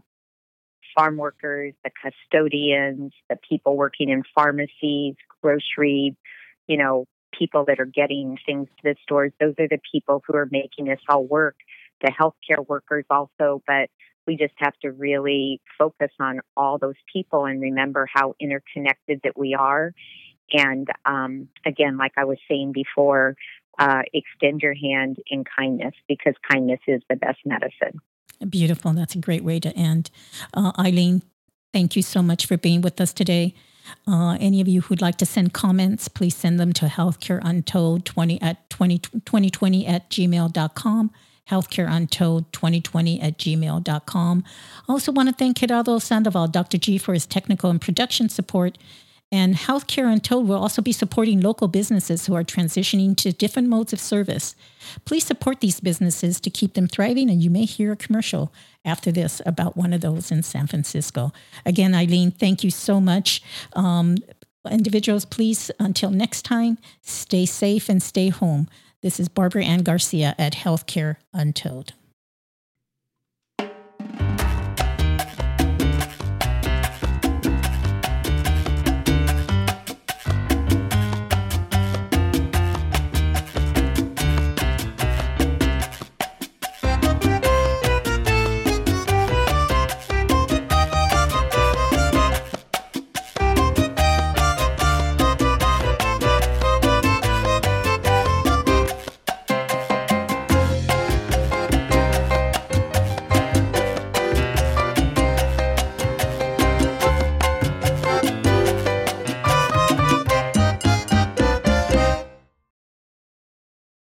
farm 0.96 1.18
workers, 1.18 1.74
the 1.84 1.90
custodians, 1.90 3.14
the 3.30 3.38
people 3.50 3.76
working 3.76 4.10
in 4.10 4.24
pharmacies, 4.36 5.16
grocery, 5.42 6.16
you 6.68 6.78
know, 6.78 7.06
people 7.38 7.66
that 7.66 7.80
are 7.80 7.86
getting 7.86 8.38
things 8.46 8.68
to 8.78 8.84
the 8.84 8.96
stores. 9.02 9.32
Those 9.40 9.56
are 9.60 9.68
the 9.68 9.80
people 9.92 10.22
who 10.28 10.36
are 10.36 10.48
making 10.52 10.86
this 10.86 11.00
all 11.10 11.26
work. 11.26 11.56
The 12.02 12.12
healthcare 12.12 12.68
workers 12.68 13.06
also, 13.10 13.64
but 13.66 13.90
we 14.28 14.38
just 14.38 14.54
have 14.58 14.74
to 14.82 14.92
really 14.92 15.62
focus 15.78 16.12
on 16.20 16.42
all 16.56 16.78
those 16.78 16.96
people 17.12 17.46
and 17.46 17.62
remember 17.62 18.08
how 18.12 18.36
interconnected 18.40 19.22
that 19.24 19.38
we 19.38 19.54
are. 19.54 19.94
And 20.52 20.88
um, 21.06 21.48
again, 21.66 21.98
like 21.98 22.14
I 22.18 22.26
was 22.26 22.38
saying 22.50 22.74
before, 22.74 23.36
uh, 23.80 24.04
extend 24.14 24.62
your 24.62 24.76
hand 24.76 25.18
in 25.28 25.44
kindness 25.44 25.94
because 26.08 26.36
kindness 26.50 26.80
is 26.88 27.02
the 27.10 27.16
best 27.16 27.40
medicine. 27.46 28.00
Beautiful. 28.48 28.94
That's 28.94 29.16
a 29.16 29.20
great 29.20 29.44
way 29.44 29.60
to 29.60 29.76
end. 29.76 30.12
Uh, 30.54 30.72
Eileen, 30.78 31.24
thank 31.72 31.96
you 31.96 32.02
so 32.02 32.22
much 32.22 32.46
for 32.46 32.58
being 32.58 32.82
with 32.82 33.00
us 33.02 33.14
today. 33.14 33.56
Uh, 34.08 34.38
any 34.40 34.62
of 34.62 34.68
you 34.68 34.82
who'd 34.82 35.02
like 35.02 35.18
to 35.18 35.26
send 35.26 35.54
comments, 35.54 36.08
please 36.08 36.36
send 36.36 36.60
them 36.60 36.72
to 36.74 36.86
healthcareuntold20 36.86 38.42
at 38.42 38.70
20, 38.70 38.98
2020 39.00 39.88
at 39.88 40.10
gmail.com 40.10 41.12
healthcareuntold2020 41.50 43.24
at 43.24 43.38
gmail.com. 43.38 44.44
I 44.88 44.92
also 44.92 45.12
want 45.12 45.30
to 45.30 45.36
thank 45.36 45.58
Gerardo 45.58 46.00
Sandoval, 46.00 46.48
Dr. 46.48 46.78
G, 46.78 46.98
for 46.98 47.14
his 47.14 47.26
technical 47.26 47.70
and 47.70 47.82
production 47.82 48.30
support. 48.30 48.78
And 49.34 49.56
Healthcare 49.56 50.14
Untold 50.14 50.48
will 50.48 50.60
also 50.62 50.80
be 50.80 50.92
supporting 50.92 51.42
local 51.42 51.68
businesses 51.68 52.28
who 52.28 52.36
are 52.36 52.44
transitioning 52.44 53.18
to 53.18 53.32
different 53.32 53.68
modes 53.68 53.92
of 53.92 54.00
service. 54.00 54.56
Please 55.06 55.26
support 55.26 55.60
these 55.60 55.80
businesses 55.80 56.40
to 56.42 56.52
keep 56.52 56.76
them 56.76 56.88
thriving, 56.88 57.32
and 57.32 57.42
you 57.42 57.50
may 57.50 57.66
hear 57.66 57.92
a 57.92 57.96
commercial 57.96 58.54
after 58.86 59.12
this 59.12 59.42
about 59.44 59.76
one 59.76 59.92
of 59.92 60.02
those 60.02 60.32
in 60.32 60.44
San 60.44 60.68
Francisco. 60.68 61.34
Again, 61.66 61.96
Eileen, 61.96 62.30
thank 62.30 62.64
you 62.64 62.70
so 62.70 63.02
much. 63.02 63.42
Um, 63.76 64.18
individuals, 64.70 65.26
please, 65.26 65.72
until 65.80 66.12
next 66.12 66.44
time, 66.44 66.78
stay 67.02 67.48
safe 67.48 67.90
and 67.90 68.04
stay 68.04 68.30
home. 68.30 68.70
This 69.04 69.20
is 69.20 69.28
Barbara 69.28 69.66
Ann 69.66 69.84
Garcia 69.84 70.34
at 70.40 70.54
Healthcare 70.54 71.18
Untold. 71.34 71.92